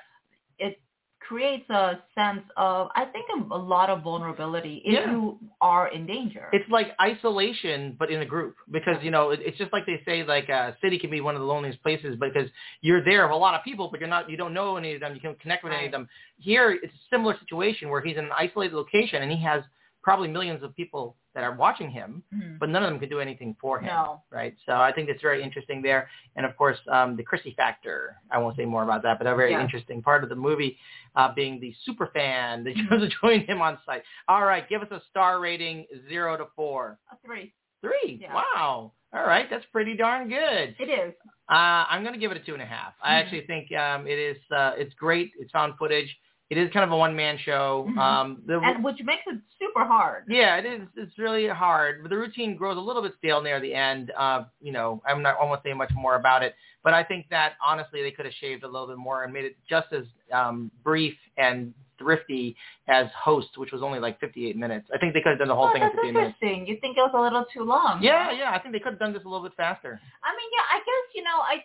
It 0.59 0.79
creates 1.19 1.69
a 1.69 1.99
sense 2.13 2.41
of, 2.57 2.89
I 2.95 3.05
think, 3.05 3.25
a, 3.51 3.57
lot 3.57 3.89
of 3.89 4.03
vulnerability 4.03 4.81
if 4.85 4.93
Yeah. 4.93 5.11
you 5.11 5.39
are 5.61 5.87
in 5.87 6.05
danger. 6.05 6.49
it's 6.51 6.69
like 6.69 6.87
isolation, 6.99 7.95
but 7.97 8.11
in 8.11 8.21
a 8.21 8.25
group, 8.25 8.55
because 8.69 8.97
you 9.01 9.11
know 9.11 9.29
it, 9.29 9.39
it's 9.41 9.57
just 9.57 9.71
like 9.71 9.85
they 9.85 10.01
say, 10.05 10.23
like 10.23 10.49
a 10.49 10.75
city 10.81 10.99
can 10.99 11.09
be 11.09 11.21
one 11.21 11.35
of 11.35 11.41
the 11.41 11.47
loneliest 11.47 11.81
places 11.81 12.17
because 12.19 12.49
you're 12.81 13.03
there 13.03 13.27
with 13.27 13.33
a 13.33 13.37
lot 13.37 13.55
of 13.55 13.63
people, 13.63 13.87
but 13.89 13.99
you're 13.99 14.09
not, 14.09 14.29
you 14.29 14.35
don't 14.37 14.53
know 14.53 14.75
any 14.77 14.93
of 14.93 14.99
them, 14.99 15.13
you 15.15 15.21
can't 15.21 15.39
connect 15.39 15.63
with 15.63 15.73
any 15.73 15.85
of 15.85 15.91
them. 15.91 16.07
Here, 16.37 16.71
it's 16.71 16.93
a 16.93 17.15
similar 17.15 17.37
situation 17.39 17.89
where 17.89 18.01
he's 18.01 18.17
in 18.17 18.25
an 18.25 18.31
isolated 18.37 18.75
location 18.75 19.21
and 19.23 19.31
he 19.31 19.41
has 19.43 19.63
probably 20.03 20.27
millions 20.27 20.63
of 20.63 20.75
people 20.75 21.15
that 21.33 21.43
are 21.43 21.53
watching 21.55 21.89
him, 21.89 22.23
Mhm. 22.33 22.59
but 22.59 22.67
none 22.69 22.83
of 22.83 22.89
them 22.89 22.99
can 22.99 23.07
do 23.07 23.19
anything 23.21 23.55
for 23.61 23.79
him. 23.79 23.87
No. 23.87 24.21
Right. 24.31 24.55
So 24.65 24.73
I 24.73 24.91
think 24.91 25.07
it's 25.09 25.21
very 25.21 25.41
interesting 25.41 25.81
there. 25.81 26.09
And 26.35 26.45
of 26.45 26.57
course, 26.57 26.77
um, 26.89 27.15
the 27.15 27.23
Chrissy 27.23 27.51
factor. 27.55 28.17
I 28.29 28.37
won't 28.39 28.57
say 28.57 28.65
more 28.65 28.83
about 28.83 29.01
that, 29.03 29.17
but 29.17 29.27
a 29.27 29.35
very 29.35 29.51
Yeah. 29.51 29.61
interesting 29.61 30.01
part 30.01 30.23
of 30.23 30.29
the 30.29 30.35
movie 30.35 30.77
uh, 31.15 31.31
being 31.33 31.59
the 31.59 31.73
super 31.85 32.07
fan 32.07 32.63
that 32.65 32.75
Mm-hmm. 32.75 32.87
chose 32.89 33.01
to 33.09 33.15
join 33.21 33.39
him 33.45 33.61
on 33.61 33.77
site. 33.85 34.03
All 34.27 34.43
right. 34.43 34.67
Give 34.67 34.81
us 34.81 34.91
a 34.91 34.99
star 35.09 35.39
rating 35.39 35.85
zero 36.09 36.35
to 36.37 36.47
four. 36.55 36.97
A 37.11 37.15
three. 37.25 37.53
Three. 37.81 38.19
Yeah. 38.21 38.33
Wow. 38.35 38.91
All 39.13 39.25
right. 39.25 39.49
That's 39.49 39.65
pretty 39.71 39.95
darn 39.95 40.27
good. 40.29 40.75
It 40.79 40.89
is. 40.89 41.13
Uh, 41.49 41.85
I'm 41.89 42.01
going 42.03 42.13
to 42.13 42.19
give 42.19 42.31
it 42.31 42.37
a 42.37 42.39
two 42.41 42.53
and 42.53 42.61
a 42.61 42.65
half. 42.65 42.93
I 43.01 43.11
Mhm. 43.13 43.19
actually 43.21 43.41
think 43.47 43.71
um, 43.73 44.05
it 44.07 44.17
is. 44.19 44.37
Uh, 44.51 44.73
it's 44.77 44.93
great. 44.95 45.31
It's 45.39 45.51
found 45.51 45.77
footage. 45.77 46.15
It 46.51 46.57
is 46.57 46.69
kind 46.73 46.83
of 46.83 46.91
a 46.91 46.97
one 46.97 47.15
man 47.15 47.37
show. 47.37 47.87
Mhm. 47.89 47.97
Um, 47.97 48.41
the, 48.45 48.59
And 48.59 48.83
which 48.83 49.01
makes 49.03 49.23
it 49.25 49.39
super 49.57 49.85
hard. 49.85 50.25
yeah, 50.27 50.57
it 50.57 50.65
is. 50.65 50.81
It's 50.97 51.17
really 51.17 51.47
hard, 51.47 52.01
but 52.03 52.09
the 52.09 52.17
routine 52.17 52.57
grows 52.57 52.75
a 52.75 52.79
little 52.81 53.01
bit 53.01 53.13
stale 53.19 53.41
near 53.41 53.61
the 53.61 53.73
end. 53.73 54.11
Uh, 54.17 54.43
you 54.59 54.73
know, 54.73 55.01
I'm 55.07 55.21
not. 55.21 55.37
I 55.41 55.45
won't 55.45 55.63
say 55.63 55.73
much 55.73 55.91
more 55.95 56.15
about 56.15 56.43
it, 56.43 56.53
but 56.83 56.93
I 56.93 57.05
think 57.05 57.29
that 57.29 57.53
honestly, 57.65 58.03
they 58.03 58.11
could 58.11 58.25
have 58.25 58.33
shaved 58.35 58.63
a 58.63 58.67
little 58.67 58.85
bit 58.87 58.97
more 58.97 59.23
and 59.23 59.31
made 59.31 59.45
it 59.45 59.55
just 59.69 59.93
as 59.93 60.03
um, 60.33 60.69
brief 60.83 61.15
and 61.37 61.73
thrifty 61.97 62.57
as 62.89 63.07
Host, 63.17 63.57
which 63.57 63.71
was 63.71 63.81
only 63.81 63.99
like 63.99 64.19
58 64.19 64.57
minutes. 64.57 64.89
I 64.93 64.97
think 64.97 65.13
they 65.13 65.21
could 65.21 65.29
have 65.29 65.39
done 65.39 65.47
the 65.47 65.55
whole 65.55 65.69
Oh, 65.69 65.71
thing 65.71 65.83
in 65.83 65.87
that's 65.87 65.95
58 65.95 66.13
minutes. 66.13 66.35
interesting. 66.41 66.67
You 66.67 66.77
think 66.81 66.97
it 66.97 67.01
was 67.01 67.11
a 67.13 67.21
little 67.21 67.45
too 67.53 67.63
long? 67.63 68.03
Yeah, 68.03 68.31
yeah. 68.31 68.51
I 68.51 68.59
think 68.59 68.73
they 68.73 68.79
could 68.79 68.93
have 68.93 68.99
done 68.99 69.13
this 69.13 69.23
a 69.23 69.29
little 69.29 69.47
bit 69.47 69.55
faster. 69.55 70.01
I 70.23 70.31
mean, 70.35 70.49
yeah, 70.51 70.65
I 70.69 70.79
guess 70.79 71.05
you 71.15 71.23
know, 71.23 71.37
I, 71.39 71.63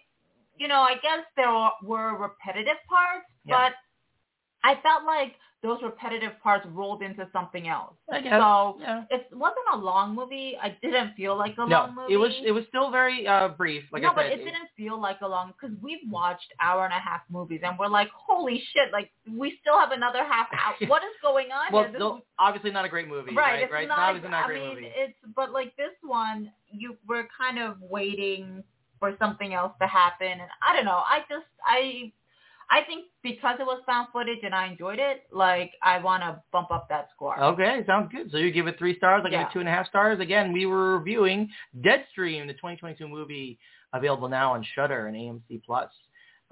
you 0.59 0.69
know, 0.69 0.81
I 0.83 0.95
guess 1.03 1.25
there 1.37 1.51
were- 1.51 1.73
were 1.83 2.17
repetitive 2.19 2.77
parts, 2.89 3.27
Yeah. 3.45 3.57
but 3.57 3.73
I 4.67 4.75
felt 4.83 5.05
like 5.05 5.33
those 5.63 5.79
repetitive 5.83 6.33
parts 6.43 6.65
rolled 6.79 7.03
into 7.03 7.27
something 7.33 7.67
else. 7.67 7.95
I 8.13 8.21
guess. 8.21 8.33
So 8.41 8.77
yeah. 8.79 9.05
it 9.11 9.27
wasn't 9.33 9.67
a 9.73 9.77
long 9.77 10.15
movie. 10.15 10.55
I 10.63 10.77
didn't 10.83 11.15
feel 11.17 11.37
like 11.37 11.55
a 11.59 11.67
No, 11.67 11.77
long 11.81 11.95
movie. 11.97 12.13
it 12.15 12.17
was 12.19 12.33
it 12.45 12.53
was 12.53 12.65
still 12.69 12.91
very 12.91 13.27
uh 13.27 13.49
brief. 13.49 13.83
Like 13.93 14.03
no, 14.03 14.11
I 14.11 14.15
but 14.15 14.25
said, 14.27 14.33
it 14.39 14.45
didn't 14.45 14.71
feel 14.77 15.01
like 15.01 15.19
a 15.23 15.29
long 15.29 15.53
because 15.59 15.75
we've 15.83 16.05
watched 16.21 16.51
hour 16.61 16.85
and 16.85 16.93
a 16.93 17.03
half 17.09 17.23
movies 17.31 17.63
and 17.65 17.79
we're 17.79 17.89
like, 17.89 18.11
holy 18.15 18.59
shit! 18.73 18.93
Like 18.93 19.11
we 19.43 19.59
still 19.63 19.79
have 19.79 19.93
another 19.93 20.23
half 20.25 20.49
hour. 20.53 20.75
what 20.89 21.03
is 21.03 21.17
going 21.23 21.49
on? 21.59 21.73
well, 21.73 21.83
here? 21.85 21.93
This 21.93 22.01
no, 22.01 22.21
obviously 22.39 22.71
not 22.71 22.85
a 22.85 22.89
great 22.89 23.09
movie, 23.09 23.35
right, 23.35 23.53
right? 23.55 23.63
it's 23.65 23.73
right? 23.73 23.89
not. 23.89 23.99
obviously 23.99 24.31
not 24.31 24.43
a 24.43 24.45
I 24.45 24.47
great 24.49 24.63
mean, 24.63 24.75
movie. 24.75 24.93
it's 24.95 25.19
but 25.35 25.53
like 25.53 25.75
this 25.77 25.95
one, 26.03 26.53
you 26.71 26.97
we're 27.09 27.29
kind 27.37 27.59
of 27.59 27.81
waiting 27.81 28.63
for 29.01 29.17
something 29.19 29.53
else 29.55 29.73
to 29.81 29.87
happen, 29.87 30.29
and 30.43 30.51
I 30.63 30.77
don't 30.77 30.85
know. 30.85 31.03
I 31.15 31.21
just 31.31 31.49
I. 31.67 32.13
I 32.71 32.83
think 32.83 33.07
because 33.23 33.57
it 33.61 33.65
was 33.65 33.81
found 33.87 34.09
footage 34.13 34.41
and 34.43 34.55
I 34.55 34.67
enjoyed 34.67 34.99
it, 34.99 35.25
like 35.33 35.73
I 35.83 35.99
want 35.99 36.23
to 36.23 36.43
bump 36.53 36.71
up 36.71 36.89
that 36.89 37.09
score. 37.15 37.41
Okay, 37.41 37.83
sounds 37.87 38.11
good. 38.13 38.31
So 38.31 38.39
you 38.39 38.51
give 38.51 38.67
it 38.67 38.77
three 38.79 38.97
stars. 38.97 39.23
I 39.25 39.31
give 39.31 39.41
it 39.41 39.49
two 39.53 39.61
and 39.61 39.69
a 39.69 39.73
half 39.73 39.87
stars. 39.89 40.19
Again, 40.21 40.53
we 40.53 40.67
were 40.67 40.99
reviewing 40.99 41.49
Deadstream, 41.79 42.47
the 42.47 42.55
2022 42.55 43.07
movie, 43.07 43.59
available 43.93 44.29
now 44.29 44.55
on 44.55 44.67
Shudder 44.75 45.07
and 45.07 45.17
AMC 45.17 45.63
Plus. 45.65 45.91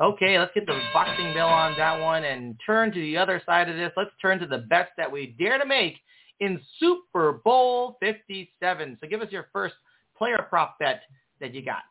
Okay, 0.00 0.38
let's 0.38 0.52
get 0.54 0.66
the 0.66 0.80
boxing 0.92 1.32
bell 1.34 1.48
on 1.48 1.76
that 1.76 2.00
one 2.00 2.24
and 2.24 2.56
turn 2.66 2.92
to 2.92 3.00
the 3.00 3.16
other 3.16 3.40
side 3.46 3.68
of 3.68 3.76
this. 3.76 3.92
Let's 3.96 4.10
turn 4.20 4.40
to 4.40 4.46
the 4.46 4.58
bets 4.58 4.90
that 4.96 5.10
we 5.10 5.36
dare 5.38 5.58
to 5.58 5.66
make 5.66 5.98
in 6.40 6.60
Super 6.80 7.40
Bowl 7.44 7.96
57. 8.00 8.98
So 9.00 9.08
give 9.08 9.20
us 9.20 9.30
your 9.30 9.46
first 9.52 9.74
player 10.16 10.44
prop 10.48 10.78
bet 10.80 11.02
that 11.40 11.54
you 11.54 11.64
got. 11.64 11.82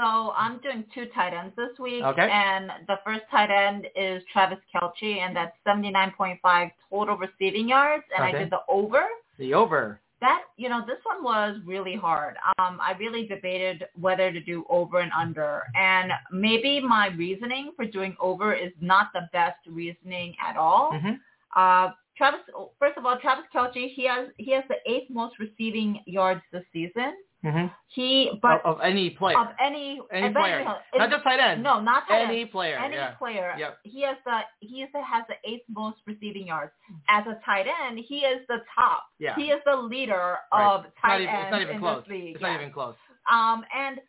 So 0.00 0.32
I'm 0.34 0.58
doing 0.60 0.84
two 0.94 1.06
tight 1.14 1.34
ends 1.34 1.54
this 1.56 1.78
week. 1.78 2.02
Okay. 2.02 2.26
And 2.30 2.70
the 2.88 2.96
first 3.04 3.20
tight 3.30 3.50
end 3.50 3.86
is 3.94 4.22
Travis 4.32 4.58
Kelce, 4.74 5.18
and 5.18 5.36
that's 5.36 5.54
79.5 5.66 6.70
total 6.88 7.16
receiving 7.18 7.68
yards. 7.68 8.04
And 8.16 8.26
Okay. 8.26 8.36
I 8.36 8.40
did 8.40 8.50
the 8.50 8.60
over. 8.68 9.02
The 9.38 9.52
over. 9.52 10.00
That, 10.22 10.42
you 10.56 10.68
know, 10.70 10.82
this 10.86 10.98
one 11.04 11.22
was 11.22 11.58
really 11.66 11.96
hard. 11.96 12.36
Um, 12.58 12.78
I 12.80 12.94
really 12.98 13.26
debated 13.26 13.84
whether 13.98 14.32
to 14.32 14.40
do 14.40 14.64
over 14.70 15.00
and 15.00 15.12
under. 15.12 15.64
And 15.74 16.12
maybe 16.30 16.80
my 16.80 17.08
reasoning 17.08 17.72
for 17.76 17.84
doing 17.86 18.16
over 18.20 18.54
is 18.54 18.72
not 18.80 19.08
the 19.14 19.28
best 19.32 19.58
reasoning 19.68 20.34
at 20.46 20.56
all. 20.56 20.98
hmm 20.98 21.12
Uh, 21.56 21.90
Travis, 22.16 22.40
first 22.78 22.98
of 22.98 23.06
all, 23.06 23.16
Travis 23.18 23.46
Kelce, 23.54 23.92
he 23.94 24.06
has 24.06 24.28
he 24.36 24.50
has 24.52 24.62
the 24.68 24.76
eighth 24.86 25.08
most 25.10 25.38
receiving 25.38 26.00
yards 26.06 26.42
this 26.52 26.64
season. 26.72 27.14
Hmm 27.42 27.66
He, 27.88 28.32
but 28.42 28.64
of, 28.64 28.76
of 28.76 28.80
any 28.82 29.10
player. 29.10 29.38
of 29.38 29.48
any 29.58 30.00
Any 30.12 30.26
of 30.28 30.34
player. 30.34 30.56
any- 30.60 30.98
Not 30.98 31.10
just 31.10 31.24
tight 31.24 31.40
end. 31.40 31.62
no, 31.62 31.80
not 31.80 32.06
tight 32.06 32.24
Any 32.28 32.42
end. 32.42 32.50
player. 32.50 32.76
Any 32.78 32.96
yeah. 32.96 33.12
player. 33.12 33.54
Yep. 33.58 33.78
He 33.84 34.02
has 34.02 34.16
the 34.26 34.40
he 34.60 34.82
is 34.82 34.90
the, 34.92 35.02
has 35.02 35.24
the 35.28 35.36
eighth 35.50 35.64
most 35.68 35.98
receiving 36.06 36.46
yards. 36.48 36.72
As 37.08 37.24
a 37.26 37.40
tight 37.44 37.66
end, 37.66 37.98
he 38.06 38.18
is 38.20 38.40
the 38.48 38.58
top. 38.74 39.04
Yeah. 39.18 39.34
He 39.36 39.44
is 39.50 39.60
the 39.64 39.74
leader 39.76 40.36
Right. 40.52 40.66
of 40.74 40.84
It's 40.84 40.94
tight 41.00 41.22
even, 41.22 41.34
ends 41.34 41.44
it's 41.46 41.52
not 41.52 41.62
even 41.62 41.74
in 41.76 41.80
close. 41.80 42.02
this 42.04 42.10
league. 42.10 42.34
It's 42.34 42.42
yeah. 42.42 42.52
not 42.52 42.60
even 42.60 42.72
close. 42.74 42.94
Um, 43.32 43.64
and 43.74 44.00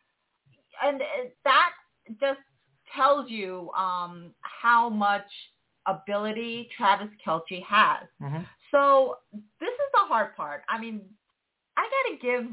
and 0.83 1.01
that 1.45 1.69
just 2.19 2.39
tells 2.95 3.29
you 3.29 3.69
um 3.77 4.33
how 4.41 4.89
much 4.89 5.27
ability 5.87 6.69
Travis 6.77 7.09
Kelce 7.25 7.63
has. 7.63 8.07
hmm 8.19 8.43
So 8.71 9.17
this 9.31 9.69
is 9.69 9.89
the 9.93 10.01
hard 10.07 10.35
part. 10.35 10.63
I 10.69 10.79
mean, 10.79 11.01
I 11.77 11.83
got 11.95 12.11
to 12.11 12.17
give 12.21 12.45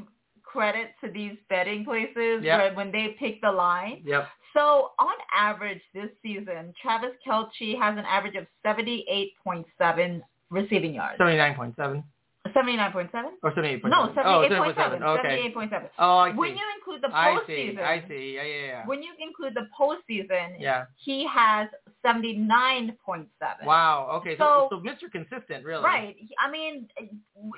credit 0.51 0.91
to 1.03 1.11
these 1.11 1.33
betting 1.49 1.85
places 1.85 2.43
Yep. 2.43 2.75
when 2.75 2.91
they 2.91 3.15
pick 3.19 3.39
the 3.41 3.51
line. 3.51 4.01
Yep. 4.05 4.27
So 4.53 4.91
on 4.97 5.13
average 5.31 5.81
this 5.93 6.09
season, 6.23 6.73
Travis 6.81 7.11
Kelce 7.25 7.77
has 7.79 7.97
an 7.97 8.05
average 8.05 8.35
of 8.35 8.47
78.7 8.65 10.21
receiving 10.49 10.95
yards. 10.95 11.19
79.7 11.19 12.03
79.7? 12.47 13.09
or 13.43 13.51
78.7. 13.51 13.89
No, 13.89 14.09
Oh, 14.23 14.43
78.7. 14.47 14.75
78.7. 14.75 15.19
Okay. 15.19 15.51
78.7. 15.55 15.89
Oh, 15.99 16.17
I 16.17 16.31
see. 16.31 16.37
When 16.37 16.51
you 16.51 16.63
include 16.77 17.01
the 17.03 17.09
I 17.15 17.35
postseason, 17.37 17.75
see. 17.75 17.81
I 17.81 18.03
see. 18.07 18.33
Yeah, 18.35 18.43
yeah, 18.43 18.65
yeah. 18.65 18.85
when 18.87 19.03
you 19.03 19.11
include 19.19 19.53
the 19.55 19.67
postseason, 19.77 20.55
Yeah. 20.59 20.85
he 20.95 21.27
has 21.27 21.67
79.7. 22.05 23.65
Wow. 23.65 24.09
Okay. 24.21 24.37
So, 24.37 24.67
So- 24.71 24.77
so 24.77 24.81
Mr. 24.81 25.11
Consistent, 25.11 25.65
really. 25.65 25.83
Right. 25.83 26.15
I 26.39 26.49
mean, 26.49 26.87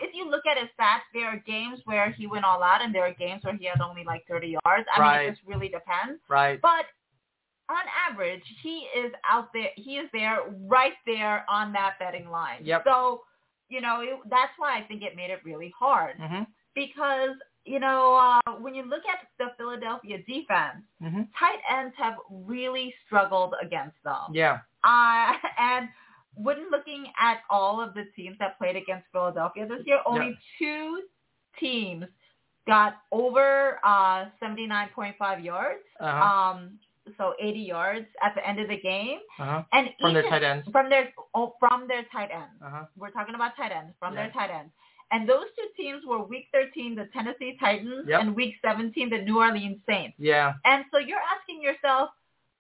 if 0.02 0.14
you 0.14 0.30
look 0.30 0.46
at 0.46 0.58
his 0.58 0.70
stats, 0.80 1.02
there 1.14 1.28
are 1.28 1.38
games 1.38 1.80
where 1.86 2.10
he 2.10 2.28
went 2.28 2.44
all 2.44 2.64
out, 2.64 2.82
and 2.82 2.94
there 2.94 3.04
are 3.06 3.14
games 3.14 3.44
where 3.44 3.56
he 3.56 3.66
had 3.66 3.82
only 3.82 4.04
like 4.04 4.26
30 4.28 4.58
yards. 4.66 4.88
I 4.96 5.00
Right. 5.00 5.20
mean, 5.22 5.28
it 5.28 5.36
just 5.36 5.48
really 5.48 5.70
depends. 5.70 6.22
Right. 6.28 6.60
But 6.60 6.86
on 7.70 7.84
average, 8.10 8.44
he 8.62 8.88
is 8.96 9.14
out 9.24 9.54
there. 9.54 9.70
He 9.76 9.98
is 9.98 10.10
there, 10.12 10.40
right 10.68 10.96
there 11.06 11.46
on 11.48 11.72
that 11.74 12.00
betting 12.00 12.30
line. 12.30 12.60
Yep. 12.66 12.84
So, 12.86 13.24
you 13.72 13.82
know, 13.82 14.02
it, 14.02 14.20
that's 14.30 14.52
why 14.58 14.78
I 14.78 14.82
think 14.88 15.02
it 15.02 15.16
made 15.16 15.32
it 15.32 15.40
really 15.44 15.74
hard 15.78 16.18
Mhm. 16.20 16.46
because 16.76 17.36
you 17.66 17.80
know 17.80 18.16
uh, 18.16 18.52
when 18.60 18.74
you 18.76 18.84
look 18.84 19.04
at 19.08 19.20
the 19.40 19.48
Philadelphia 19.58 20.18
defense, 20.28 20.84
Mhm. 21.02 21.28
tight 21.40 21.60
ends 21.70 21.96
have 21.98 22.16
really 22.30 22.94
struggled 23.06 23.54
against 23.62 23.98
them. 24.04 24.28
Yeah. 24.34 24.60
Uh, 24.84 25.34
and 25.58 25.90
when 26.36 26.70
looking 26.72 27.04
at 27.20 27.38
all 27.50 27.82
of 27.82 27.94
the 27.94 28.06
teams 28.16 28.38
that 28.40 28.58
played 28.58 28.76
against 28.76 29.06
Philadelphia 29.12 29.66
this 29.68 29.86
year, 29.86 30.00
only 30.06 30.38
two 30.60 31.02
teams 31.60 32.06
got 32.68 32.94
over 33.12 33.80
uh, 33.84 34.26
79.5 34.42 35.44
yards, 35.44 35.84
Uh-huh. 36.00 36.24
um, 36.24 36.80
so 37.18 37.34
80 37.40 37.60
yards 37.60 38.06
at 38.24 38.36
the 38.36 38.48
end 38.48 38.60
of 38.60 38.68
the 38.68 38.78
game. 38.78 39.20
Uh-huh. 39.40 39.64
And 39.74 39.90
From 40.00 40.14
their 40.14 40.24
tight 40.30 40.44
ends. 40.44 40.68
From 40.72 40.90
their 40.90 41.12
oh, 41.34 41.56
from 41.60 41.88
their 41.88 42.04
tight 42.12 42.30
ends. 42.32 42.62
Uh-huh. 42.64 42.86
We're 42.98 43.12
talking 43.12 43.36
about 43.36 43.56
tight 43.58 43.72
ends 43.72 43.94
from 44.00 44.14
Yeah. 44.14 44.24
their 44.24 44.32
tight 44.32 44.50
ends. 44.52 44.72
And 45.12 45.28
those 45.28 45.46
two 45.58 45.68
teams 45.76 46.04
were 46.06 46.24
Week 46.24 46.48
13, 46.54 46.96
the 46.96 47.06
Tennessee 47.14 47.58
Titans, 47.60 48.06
Yep. 48.08 48.22
and 48.22 48.36
Week 48.36 48.56
17, 48.64 49.10
the 49.10 49.18
New 49.18 49.40
Orleans 49.40 49.80
Saints. 49.86 50.16
Yeah. 50.18 50.54
And 50.64 50.86
so 50.90 51.00
you're 51.00 51.20
asking 51.20 51.62
yourself, 51.62 52.12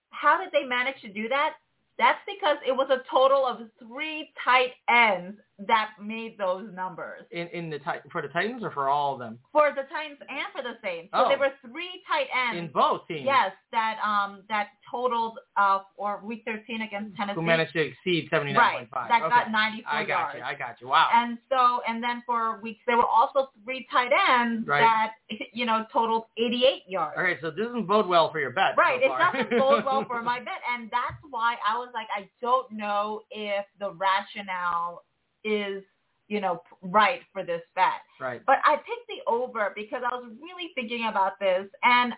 how 0.09 0.37
did 0.41 0.51
they 0.51 0.63
manage 0.65 0.99
to 1.01 1.07
do 1.13 1.29
that? 1.29 1.53
That's 1.97 2.19
because 2.27 2.57
it 2.67 2.73
was 2.73 2.89
a 2.89 3.03
total 3.09 3.45
of 3.45 3.69
three 3.79 4.33
tight 4.43 4.73
ends 4.89 5.37
that 5.67 5.91
made 6.01 6.37
those 6.37 6.67
numbers 6.73 7.21
In 7.31 7.47
in 7.49 7.69
the 7.69 7.79
for 8.11 8.21
the 8.21 8.27
Titans 8.29 8.63
or 8.63 8.71
for 8.71 8.89
all 8.89 9.13
of 9.13 9.19
them? 9.19 9.37
for 9.51 9.69
the 9.75 9.83
Titans 9.93 10.19
and 10.29 10.47
for 10.55 10.61
the 10.61 10.77
Saints. 10.83 11.09
So 11.13 11.25
Oh. 11.25 11.29
there 11.29 11.37
were 11.39 11.53
three 11.61 12.01
tight 12.07 12.27
ends. 12.33 12.59
In 12.59 12.67
both 12.73 13.07
teams. 13.07 13.23
Yes, 13.25 13.51
that 13.71 13.97
um 14.03 14.43
that 14.49 14.69
totaled 14.89 15.37
uh 15.57 15.79
for 15.95 16.19
week 16.23 16.43
13 16.45 16.81
against 16.81 17.15
Tennessee. 17.15 17.35
Who 17.35 17.41
managed 17.41 17.73
to 17.73 17.81
exceed 17.81 18.27
seventy 18.29 18.53
right, 18.53 18.73
nine 18.73 18.77
point 18.79 18.89
five? 18.91 19.09
that 19.09 19.21
okay. 19.23 19.29
got 19.29 19.51
94 19.51 19.93
I 19.93 20.03
got 20.03 20.07
yards. 20.07 20.35
you. 20.37 20.43
I 20.43 20.53
got 20.55 20.81
you. 20.81 20.87
Wow. 20.87 21.09
And 21.13 21.37
so, 21.49 21.81
and 21.87 22.03
then 22.03 22.23
for 22.25 22.59
weeks, 22.61 22.81
there 22.87 22.97
were 22.97 23.05
also 23.05 23.49
three 23.63 23.87
tight 23.91 24.11
ends 24.29 24.67
Right. 24.67 24.81
that, 24.81 25.13
you 25.53 25.65
know, 25.65 25.85
totaled 25.91 26.25
88 26.37 26.83
yards. 26.87 27.15
all 27.17 27.23
right. 27.23 27.37
So 27.41 27.51
this 27.51 27.65
doesn't 27.65 27.87
bode 27.87 28.07
well 28.07 28.31
for 28.31 28.39
your 28.39 28.51
bet. 28.51 28.75
Right. 28.77 28.99
So 29.03 29.13
it 29.13 29.17
doesn't 29.49 29.59
bode 29.59 29.85
well 29.85 30.05
for 30.07 30.21
my 30.21 30.39
bet. 30.39 30.61
And 30.73 30.89
that's 30.91 31.21
why 31.29 31.55
I 31.67 31.77
was 31.77 31.89
like, 31.93 32.07
I 32.15 32.29
don't 32.41 32.71
know 32.71 33.21
if 33.31 33.65
the 33.79 33.91
rationale 33.93 35.03
is, 35.43 35.83
you 36.27 36.39
know, 36.41 36.61
right 36.81 37.21
for 37.33 37.43
this 37.43 37.61
bet. 37.75 38.01
right. 38.19 38.41
But 38.45 38.57
I 38.63 38.75
picked 38.77 39.07
the 39.09 39.29
over 39.31 39.73
because 39.75 40.01
I 40.05 40.15
was 40.15 40.31
really 40.41 40.71
thinking 40.75 41.07
about 41.09 41.39
this. 41.39 41.67
And, 41.83 42.13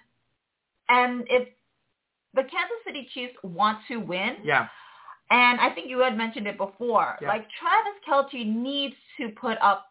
and 0.90 1.24
if 1.30 1.48
the 2.34 2.42
Kansas 2.44 2.78
City 2.86 3.08
Chiefs 3.14 3.34
want 3.44 3.80
to 3.88 3.98
win, 3.98 4.38
Yeah. 4.44 4.68
and 5.32 5.60
I 5.60 5.70
think 5.72 5.90
you 5.90 6.00
had 6.00 6.18
mentioned 6.18 6.48
it 6.48 6.58
before. 6.58 7.18
Yeah. 7.22 7.28
Like 7.30 7.48
Travis 7.60 8.00
Kelce 8.08 8.46
needs 8.46 8.96
to 9.18 9.30
put 9.30 9.58
up 9.62 9.88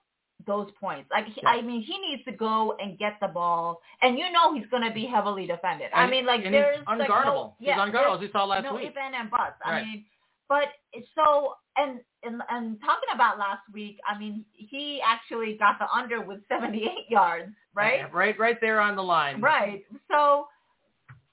those 0.46 0.68
points. 0.80 1.08
Like 1.10 1.26
he, 1.26 1.40
Yeah. 1.42 1.50
I 1.50 1.62
mean, 1.62 1.82
he 1.82 1.98
needs 1.98 2.24
to 2.24 2.32
go 2.32 2.76
and 2.80 2.98
get 2.98 3.14
the 3.20 3.28
ball, 3.28 3.80
and 4.02 4.18
you 4.18 4.30
know 4.32 4.54
he's 4.54 4.66
going 4.70 4.82
to 4.82 4.90
be 4.92 5.06
heavily 5.06 5.46
defended. 5.46 5.90
I 5.94 6.08
mean, 6.08 6.26
like 6.26 6.42
there's 6.42 6.78
he's 6.78 6.86
like 6.98 7.08
unguardable. 7.08 7.24
no, 7.24 7.54
he's 7.60 7.68
yeah, 7.68 7.78
unguardable. 7.78 8.14
As 8.16 8.20
we 8.20 8.30
saw 8.32 8.44
last 8.44 8.64
no 8.64 8.74
week. 8.74 8.92
and 9.00 9.14
and 9.14 9.30
buts. 9.30 9.54
I 9.64 9.70
Right. 9.70 9.84
mean, 9.86 10.04
but 10.52 10.68
so 11.14 11.54
and, 11.78 12.00
and 12.22 12.42
and 12.50 12.78
talking 12.80 13.08
about 13.14 13.38
last 13.38 13.62
week, 13.72 13.96
I 14.06 14.18
mean, 14.18 14.44
he 14.52 15.00
actually 15.02 15.56
got 15.58 15.78
the 15.78 15.86
under 15.98 16.20
with 16.20 16.40
78 16.48 16.90
yards, 17.08 17.52
right? 17.74 18.00
Yeah, 18.00 18.08
right. 18.12 18.38
Right 18.38 18.58
there 18.60 18.78
on 18.78 18.94
the 18.94 19.02
line. 19.02 19.40
Right. 19.40 19.82
So 20.10 20.48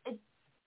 it- 0.05 0.17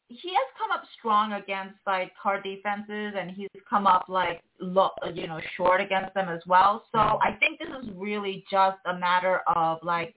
he 0.09 0.29
has 0.41 0.49
come 0.59 0.71
up 0.71 0.83
strong 0.99 1.33
against 1.33 1.77
like 1.87 2.13
car 2.23 2.43
defenses, 2.43 3.15
and 3.19 3.31
he's 3.31 3.49
come 3.71 3.87
up 3.87 4.05
like 4.09 4.43
look, 4.61 4.93
you 5.15 5.27
know, 5.27 5.41
short 5.57 5.81
against 5.81 6.13
them 6.13 6.29
as 6.29 6.43
well. 6.47 6.85
So 6.93 6.99
I 6.99 7.31
think 7.41 7.59
this 7.59 7.71
is 7.83 7.89
really 7.97 8.45
just 8.51 8.77
a 8.85 8.95
matter 8.99 9.41
of 9.47 9.79
like 9.83 10.15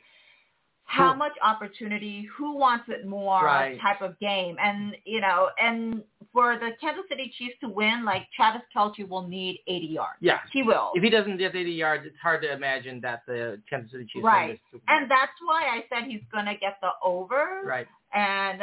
how 0.88 1.14
much 1.16 1.32
opportunity, 1.42 2.28
who 2.38 2.56
wants 2.58 2.86
it 2.90 3.08
more 3.08 3.44
Right. 3.44 3.80
type 3.82 4.02
of 4.02 4.20
game, 4.20 4.58
and 4.62 4.96
you 5.06 5.22
know, 5.22 5.50
and 5.60 6.04
for 6.36 6.60
the 6.60 6.72
Kansas 6.82 7.06
City 7.08 7.34
Chiefs 7.38 7.56
to 7.62 7.70
win, 7.70 8.04
like 8.04 8.24
Travis 8.36 8.62
Kelce 8.76 9.08
will 9.08 9.26
need 9.26 9.62
80 9.68 9.86
yards. 9.86 10.18
Yeah. 10.20 10.40
He 10.52 10.64
will. 10.64 10.92
If 10.94 11.02
he 11.02 11.10
doesn't 11.10 11.38
get 11.38 11.56
80 11.56 11.72
yards, 11.72 12.04
it's 12.06 12.18
hard 12.22 12.42
to 12.42 12.52
imagine 12.52 13.00
that 13.02 13.22
the 13.26 13.62
Kansas 13.70 13.92
City 13.92 14.04
Chiefs 14.04 14.26
Right. 14.26 14.60
And 14.90 15.10
that's 15.10 15.32
why 15.46 15.64
I 15.64 15.86
said 15.88 16.10
he's 16.10 16.22
going 16.34 16.46
to 16.46 16.56
get 16.56 16.78
the 16.82 16.90
over. 17.02 17.62
right. 17.66 17.88
and 18.14 18.62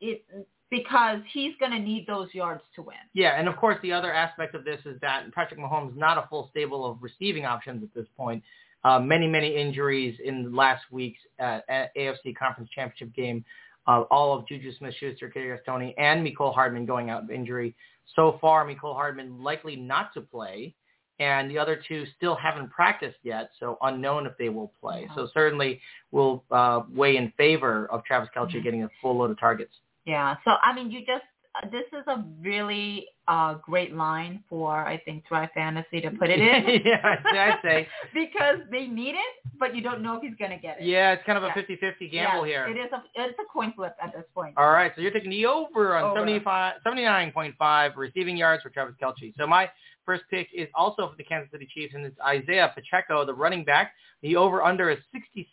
it 0.00 0.24
because 0.70 1.18
he's 1.32 1.52
going 1.58 1.72
to 1.72 1.78
need 1.78 2.06
those 2.06 2.32
yards 2.32 2.62
to 2.76 2.82
win. 2.82 2.96
Yeah, 3.12 3.38
and 3.38 3.48
of 3.48 3.56
course 3.56 3.76
the 3.82 3.92
other 3.92 4.12
aspect 4.12 4.54
of 4.54 4.64
this 4.64 4.78
is 4.86 4.98
that 5.00 5.24
Patrick 5.34 5.58
Mahomes 5.58 5.90
is 5.90 5.98
not 5.98 6.16
a 6.16 6.26
full 6.30 6.48
stable 6.50 6.88
of 6.88 6.98
receiving 7.02 7.44
options 7.44 7.82
at 7.82 7.92
this 7.92 8.06
point. 8.16 8.42
Uh, 8.82 8.98
many, 8.98 9.26
many 9.26 9.56
injuries 9.56 10.16
in 10.24 10.54
last 10.54 10.84
week's 10.90 11.20
uh, 11.38 11.58
AFC 11.70 12.34
Conference 12.38 12.70
Championship 12.74 13.14
game. 13.14 13.44
Uh, 13.86 14.02
all 14.10 14.36
of 14.36 14.46
Juju 14.46 14.72
Smith-Schuster, 14.76 15.32
Kadarius 15.34 15.64
Toney, 15.64 15.94
and 15.98 16.24
Mecole 16.24 16.54
Hardman 16.54 16.86
going 16.86 17.10
out 17.10 17.24
of 17.24 17.30
injury. 17.30 17.74
So 18.14 18.38
far, 18.40 18.64
Mecole 18.64 18.94
Hardman 18.94 19.42
likely 19.42 19.74
not 19.76 20.12
to 20.14 20.20
play, 20.20 20.74
and 21.18 21.50
the 21.50 21.58
other 21.58 21.80
two 21.88 22.04
still 22.16 22.34
haven't 22.34 22.70
practiced 22.70 23.18
yet, 23.22 23.50
so 23.58 23.78
unknown 23.82 24.26
if 24.26 24.32
they 24.38 24.48
will 24.48 24.72
play. 24.80 25.06
Yeah. 25.08 25.14
So 25.14 25.28
certainly 25.32 25.80
will 26.10 26.44
uh, 26.50 26.82
weigh 26.92 27.16
in 27.16 27.32
favor 27.36 27.86
of 27.90 28.04
Travis 28.04 28.28
Kelce 28.36 28.48
mm-hmm. 28.48 28.62
getting 28.62 28.82
a 28.84 28.90
full 29.00 29.18
load 29.18 29.30
of 29.30 29.38
targets. 29.38 29.74
Yeah. 30.06 30.36
So 30.44 30.52
I 30.62 30.74
mean, 30.74 30.90
you 30.90 31.00
just 31.00 31.24
this 31.72 31.84
is 31.92 32.04
a 32.06 32.24
really 32.40 33.06
uh, 33.26 33.54
great 33.54 33.94
line 33.94 34.42
for 34.48 34.86
I 34.86 34.98
think 34.98 35.24
Thrive 35.26 35.50
Fantasy 35.54 36.00
to 36.00 36.10
put 36.10 36.30
it 36.30 36.40
in. 36.40 36.80
yeah, 36.84 37.16
I'd 37.24 37.58
say 37.62 37.88
because 38.14 38.58
they 38.70 38.86
need 38.86 39.14
it, 39.14 39.52
but 39.58 39.74
you 39.74 39.82
don't 39.82 40.02
know 40.02 40.16
if 40.16 40.22
he's 40.22 40.36
going 40.38 40.52
to 40.52 40.58
get 40.58 40.80
it. 40.80 40.86
Yeah, 40.86 41.12
it's 41.12 41.22
kind 41.26 41.36
of 41.36 41.44
a 41.44 41.48
yeah. 41.48 41.76
50-50 41.76 42.12
gamble 42.12 42.46
yeah, 42.46 42.66
here. 42.66 42.76
It 42.76 42.80
is 42.80 42.92
a 42.92 43.02
it's 43.14 43.38
a 43.38 43.52
coin 43.52 43.72
flip 43.74 43.96
at 44.02 44.12
this 44.12 44.24
point. 44.34 44.54
All 44.56 44.70
right, 44.70 44.92
so 44.94 45.02
you're 45.02 45.10
taking 45.10 45.30
the 45.30 45.46
over 45.46 45.96
on 45.96 46.12
over. 46.12 46.20
75, 46.20 46.74
79.5 46.86 47.96
receiving 47.96 48.36
yards 48.36 48.62
for 48.62 48.70
Travis 48.70 48.94
Kelce. 49.02 49.34
So 49.36 49.46
my 49.46 49.68
first 50.06 50.22
pick 50.30 50.48
is 50.54 50.68
also 50.74 51.10
for 51.10 51.16
the 51.16 51.24
Kansas 51.24 51.50
City 51.50 51.68
Chiefs, 51.72 51.94
and 51.94 52.04
it's 52.04 52.16
Isaiah 52.20 52.72
Pacheco, 52.74 53.24
the 53.26 53.34
running 53.34 53.64
back. 53.64 53.92
The 54.22 54.36
over-under 54.36 54.90
is 54.90 54.98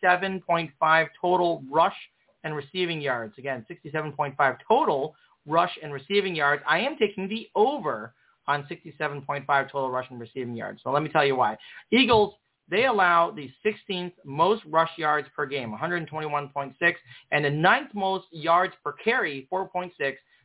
67.5 0.04 1.08
total 1.22 1.64
rush 1.72 1.96
and 2.44 2.56
receiving 2.56 3.02
yards. 3.02 3.34
Again, 3.38 3.66
67.5 3.70 4.58
total 4.68 5.16
rush 5.48 5.72
and 5.82 5.92
receiving 5.94 6.36
yards. 6.36 6.62
I 6.68 6.80
am 6.80 6.98
taking 6.98 7.28
the 7.28 7.48
over 7.56 8.14
on 8.48 8.68
67.5 8.72 9.46
total 9.72 9.90
rush 9.90 10.08
and 10.10 10.20
receiving 10.20 10.56
yards. 10.56 10.82
So 10.84 10.92
let 10.92 11.04
me 11.04 11.10
tell 11.10 11.26
you 11.26 11.36
why. 11.36 11.58
Eagles, 11.92 12.36
they 12.70 12.86
allow 12.86 13.32
the 13.32 13.50
16th 13.66 14.14
most 14.26 14.64
rush 14.66 14.92
yards 14.98 15.28
per 15.36 15.46
game, 15.46 15.72
121.6, 15.72 16.74
and 17.32 17.46
the 17.46 17.50
ninth 17.50 17.90
most 17.94 18.28
yards 18.32 18.74
per 18.84 18.94
carry, 18.94 19.48
4.6, 19.52 19.92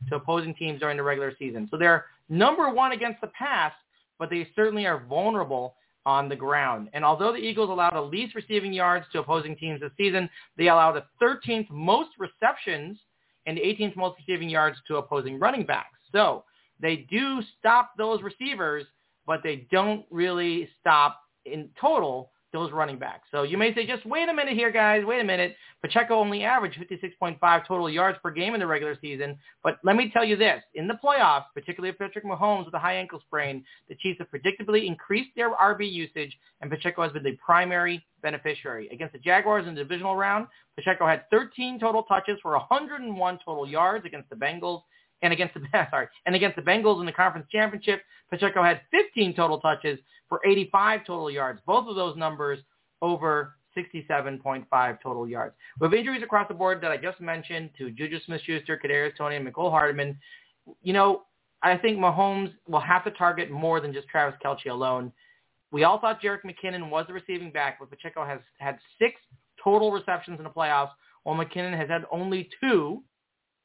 to 0.09 0.15
opposing 0.15 0.55
teams 0.55 0.79
during 0.79 0.97
the 0.97 1.03
regular 1.03 1.33
season. 1.37 1.67
So 1.69 1.77
they're 1.77 2.05
number 2.29 2.69
one 2.69 2.93
against 2.93 3.21
the 3.21 3.27
pass, 3.27 3.73
but 4.19 4.29
they 4.29 4.47
certainly 4.55 4.85
are 4.85 5.03
vulnerable 5.07 5.75
on 6.05 6.27
the 6.27 6.35
ground. 6.35 6.89
And 6.93 7.05
although 7.05 7.31
the 7.31 7.37
Eagles 7.37 7.69
allowed 7.69 7.93
the 7.93 8.01
least 8.01 8.35
receiving 8.35 8.73
yards 8.73 9.05
to 9.13 9.19
opposing 9.19 9.55
teams 9.55 9.79
this 9.79 9.91
season, 9.97 10.29
they 10.57 10.67
allow 10.67 10.91
the 10.91 11.05
13th 11.21 11.69
most 11.69 12.09
receptions 12.19 12.97
and 13.45 13.57
the 13.57 13.61
18th 13.61 13.95
most 13.95 14.17
receiving 14.19 14.49
yards 14.49 14.77
to 14.87 14.97
opposing 14.97 15.39
running 15.39 15.65
backs. 15.65 15.99
So 16.11 16.43
they 16.79 17.07
do 17.09 17.41
stop 17.59 17.91
those 17.97 18.21
receivers, 18.21 18.85
but 19.25 19.41
they 19.43 19.67
don't 19.71 20.05
really 20.09 20.69
stop 20.79 21.19
in 21.45 21.69
total 21.79 22.31
those 22.53 22.71
running 22.71 22.97
backs. 22.97 23.27
So 23.31 23.43
you 23.43 23.57
may 23.57 23.73
say, 23.73 23.85
just 23.85 24.05
wait 24.05 24.29
a 24.29 24.33
minute 24.33 24.53
here, 24.53 24.71
guys. 24.71 25.03
Wait 25.03 25.19
a 25.19 25.23
minute. 25.23 25.55
Pacheco 25.81 26.15
only 26.15 26.43
averaged 26.43 26.79
56.5 26.79 27.67
total 27.67 27.89
yards 27.89 28.17
per 28.23 28.31
game 28.31 28.53
in 28.53 28.59
the 28.59 28.67
regular 28.67 28.97
season. 29.01 29.37
But 29.63 29.79
let 29.83 29.97
me 29.97 30.09
tell 30.13 30.23
you 30.23 30.37
this. 30.37 30.61
In 30.75 30.87
the 30.87 30.97
playoffs, 31.03 31.45
particularly 31.53 31.89
if 31.89 31.97
Patrick 31.97 32.23
Mahomes 32.23 32.65
with 32.65 32.73
a 32.75 32.79
high 32.79 32.95
ankle 32.95 33.19
sprain, 33.19 33.65
the 33.89 33.95
Chiefs 33.95 34.19
have 34.19 34.29
predictably 34.29 34.85
increased 34.85 35.31
their 35.35 35.53
RB 35.55 35.91
usage, 35.91 36.37
and 36.61 36.71
Pacheco 36.71 37.01
has 37.03 37.11
been 37.11 37.23
the 37.23 37.37
primary 37.43 38.05
beneficiary. 38.21 38.87
Against 38.89 39.13
the 39.13 39.19
Jaguars 39.19 39.67
in 39.67 39.75
the 39.75 39.81
divisional 39.81 40.15
round, 40.15 40.47
Pacheco 40.75 41.05
had 41.05 41.29
13 41.31 41.79
total 41.79 42.03
touches 42.03 42.39
for 42.41 42.51
101 42.51 43.39
total 43.43 43.67
yards 43.67 44.05
against 44.05 44.29
the 44.29 44.35
Bengals 44.35 44.83
and 45.23 45.33
against 45.33 45.55
the 45.55 45.61
sorry, 45.89 46.07
and 46.27 46.35
against 46.35 46.55
the 46.55 46.61
Bengals 46.61 46.99
in 46.99 47.07
the 47.07 47.11
conference 47.11 47.47
championship, 47.51 48.01
Pacheco 48.29 48.61
had 48.61 48.81
15 48.91 49.33
total 49.33 49.59
touches 49.59 49.97
for 50.29 50.39
85 50.45 51.05
total 51.05 51.31
yards. 51.31 51.59
Both 51.65 51.87
of 51.87 51.95
those 51.95 52.15
numbers 52.15 52.59
over 53.01 53.55
67.5 53.75 54.97
total 55.01 55.27
yards. 55.27 55.55
With 55.79 55.93
injuries 55.93 56.21
across 56.23 56.47
the 56.47 56.53
board 56.53 56.81
that 56.81 56.91
I 56.91 56.97
just 56.97 57.19
mentioned 57.19 57.71
to 57.77 57.89
Juju 57.89 58.19
Smith-Schuster, 58.25 58.79
Kadarius 58.83 59.17
Toney, 59.17 59.35
and 59.35 59.47
Mecole 59.47 59.71
Hardman, 59.71 60.17
you 60.81 60.93
know, 60.93 61.23
I 61.63 61.77
think 61.77 61.97
Mahomes 61.97 62.53
will 62.67 62.81
have 62.81 63.03
to 63.05 63.11
target 63.11 63.49
more 63.49 63.79
than 63.79 63.93
just 63.93 64.07
Travis 64.09 64.37
Kelce 64.43 64.69
alone. 64.69 65.11
We 65.71 65.85
all 65.85 65.99
thought 65.99 66.21
Jerick 66.21 66.41
McKinnon 66.45 66.89
was 66.89 67.05
the 67.07 67.13
receiving 67.13 67.51
back, 67.51 67.79
but 67.79 67.89
Pacheco 67.89 68.25
has 68.25 68.39
had 68.59 68.77
six 68.99 69.15
total 69.63 69.91
receptions 69.91 70.37
in 70.39 70.43
the 70.43 70.49
playoffs, 70.49 70.91
while 71.23 71.37
McKinnon 71.37 71.75
has 71.77 71.89
had 71.89 72.03
only 72.11 72.49
two. 72.61 73.01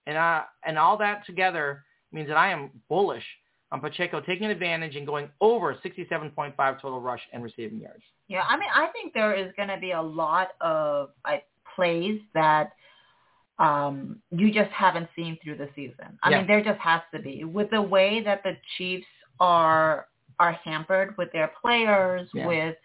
And, 0.08 0.16
uh, 0.16 0.42
and 0.66 0.78
all 0.78 0.96
that 0.96 1.26
together 1.26 1.84
means 2.12 2.28
that 2.28 2.38
I 2.38 2.50
am 2.50 2.70
bullish 2.88 3.24
on 3.70 3.80
Pacheco 3.80 4.22
taking 4.22 4.46
advantage 4.46 4.96
and 4.96 5.06
going 5.06 5.28
over 5.42 5.76
67.5 5.84 6.80
total 6.80 7.00
rush 7.00 7.20
and 7.34 7.44
receiving 7.44 7.78
yards. 7.78 8.02
Yeah, 8.26 8.42
I 8.48 8.56
mean, 8.56 8.70
I 8.74 8.86
think 8.88 9.12
there 9.12 9.34
is 9.34 9.52
going 9.56 9.68
to 9.68 9.76
be 9.76 9.92
a 9.92 10.00
lot 10.00 10.48
of 10.62 11.10
like, 11.26 11.44
plays 11.76 12.20
that 12.32 12.72
um, 13.58 14.20
you 14.30 14.50
just 14.50 14.70
haven't 14.70 15.08
seen 15.14 15.36
through 15.44 15.58
the 15.58 15.68
season. 15.76 16.18
I 16.22 16.30
yeah. 16.30 16.38
mean, 16.38 16.46
there 16.46 16.64
just 16.64 16.80
has 16.80 17.02
to 17.12 17.20
be 17.20 17.44
with 17.44 17.70
the 17.70 17.82
way 17.82 18.22
that 18.24 18.42
the 18.42 18.56
Chiefs 18.76 19.06
are 19.40 20.06
are 20.40 20.52
hampered 20.64 21.16
with 21.18 21.30
their 21.32 21.50
players, 21.60 22.28
yeah. 22.32 22.46
with 22.46 22.76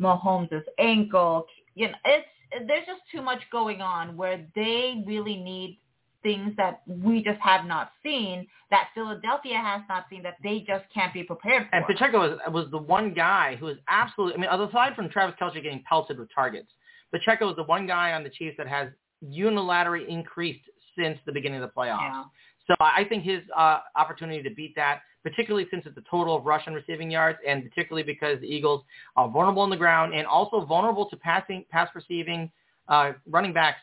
Mahomes' 0.00 0.62
ankle. 0.78 1.44
You 1.74 1.88
know, 1.88 1.94
it's 2.04 2.26
there's 2.66 2.86
just 2.86 3.02
too 3.12 3.20
much 3.20 3.40
going 3.52 3.80
on 3.80 4.16
where 4.16 4.46
they 4.54 5.02
really 5.06 5.36
need 5.36 5.80
things 6.22 6.52
that 6.56 6.82
we 6.86 7.22
just 7.22 7.40
have 7.40 7.64
not 7.66 7.92
seen 8.02 8.46
that 8.70 8.88
Philadelphia 8.94 9.58
has 9.58 9.82
not 9.88 10.06
seen 10.10 10.22
that 10.22 10.36
they 10.42 10.60
just 10.66 10.84
can't 10.92 11.12
be 11.12 11.22
prepared 11.22 11.66
for. 11.68 11.76
And 11.76 11.86
Pacheco 11.86 12.18
was 12.18 12.38
was 12.48 12.66
the 12.70 12.78
one 12.78 13.14
guy 13.14 13.56
who 13.56 13.66
was 13.66 13.76
absolutely. 13.88 14.34
I 14.34 14.50
mean, 14.52 14.68
aside 14.68 14.94
from 14.94 15.08
Travis 15.08 15.34
Kelce 15.40 15.54
getting 15.54 15.82
pelted 15.88 16.18
with 16.18 16.28
targets, 16.34 16.68
Pacheco 17.12 17.50
is 17.50 17.56
the 17.56 17.64
one 17.64 17.86
guy 17.86 18.12
on 18.12 18.22
the 18.22 18.30
Chiefs 18.30 18.56
that 18.58 18.68
has 18.68 18.88
unilaterally 19.24 20.08
increased 20.08 20.64
since 20.96 21.18
the 21.26 21.32
beginning 21.32 21.62
of 21.62 21.68
the 21.68 21.74
playoffs. 21.80 22.00
Yeah. 22.00 22.24
So 22.66 22.76
I 22.78 23.04
think 23.08 23.24
his 23.24 23.40
uh, 23.56 23.80
opportunity 23.96 24.42
to 24.42 24.54
beat 24.54 24.76
that, 24.76 25.00
particularly 25.24 25.66
since 25.70 25.84
it's 25.86 25.96
a 25.96 26.04
total 26.08 26.36
of 26.36 26.44
rush 26.44 26.62
and 26.66 26.76
receiving 26.76 27.10
yards, 27.10 27.38
and 27.46 27.68
particularly 27.68 28.04
because 28.04 28.40
the 28.40 28.46
Eagles 28.46 28.84
are 29.16 29.28
vulnerable 29.28 29.62
on 29.62 29.70
the 29.70 29.76
ground 29.76 30.14
and 30.14 30.26
also 30.26 30.64
vulnerable 30.64 31.06
to 31.10 31.16
passing, 31.16 31.64
pass 31.70 31.88
receiving 31.94 32.50
uh, 32.88 33.12
running 33.26 33.52
backs 33.52 33.80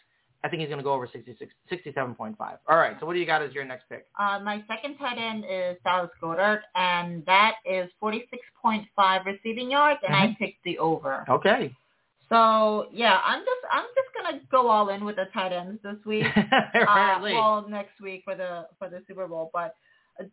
I 0.48 0.50
think 0.50 0.62
he's 0.62 0.70
going 0.70 0.80
to 0.80 0.84
go 0.84 0.94
over 0.94 1.10
66, 1.12 1.54
67.5. 1.70 2.38
All 2.70 2.78
right, 2.78 2.96
so 3.02 3.06
what 3.06 3.14
do 3.14 3.20
you 3.20 3.26
got 3.26 3.42
as 3.42 3.54
your 3.54 3.66
next 3.66 3.84
pick? 3.90 4.08
Uh, 4.18 4.40
my 4.42 4.64
second 4.66 4.98
tight 4.98 5.18
end 5.18 5.44
is 5.44 5.76
Dallas 5.84 6.10
Goedert, 6.24 6.62
and 6.74 7.26
that 7.26 7.56
is 7.70 7.90
46.5 8.02 9.26
receiving 9.26 9.70
yards, 9.70 10.00
and 10.08 10.16
mm-hmm. 10.16 10.32
I 10.32 10.38
picked 10.40 10.64
the 10.64 10.78
over. 10.78 11.26
Okay. 11.28 11.76
So 12.30 12.88
yeah, 12.94 13.20
I'm 13.26 13.40
just 13.40 13.62
I'm 13.72 13.86
just 13.96 14.10
gonna 14.16 14.42
go 14.50 14.70
all 14.70 14.90
in 14.90 15.04
with 15.04 15.18
the 15.18 15.26
tight 15.34 15.52
ends 15.52 15.82
this 15.84 15.96
week. 16.06 16.26
uh, 16.36 17.20
well, 17.22 17.66
next 17.70 18.00
week 18.02 18.22
for 18.24 18.36
the 18.36 18.68
for 18.80 18.90
the 18.90 19.02
Super 19.08 19.28
Bowl, 19.28 19.50
but 19.54 19.76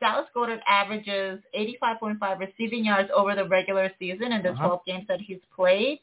Dallas 0.00 0.26
Goedert 0.34 0.60
averages 0.68 1.40
85.5 1.56 2.38
receiving 2.38 2.84
yards 2.84 3.10
over 3.14 3.34
the 3.34 3.44
regular 3.44 3.92
season 3.98 4.32
in 4.32 4.42
the 4.42 4.50
uh-huh. 4.50 4.66
12 4.66 4.80
games 4.86 5.04
that 5.08 5.20
he's 5.20 5.38
played 5.54 6.00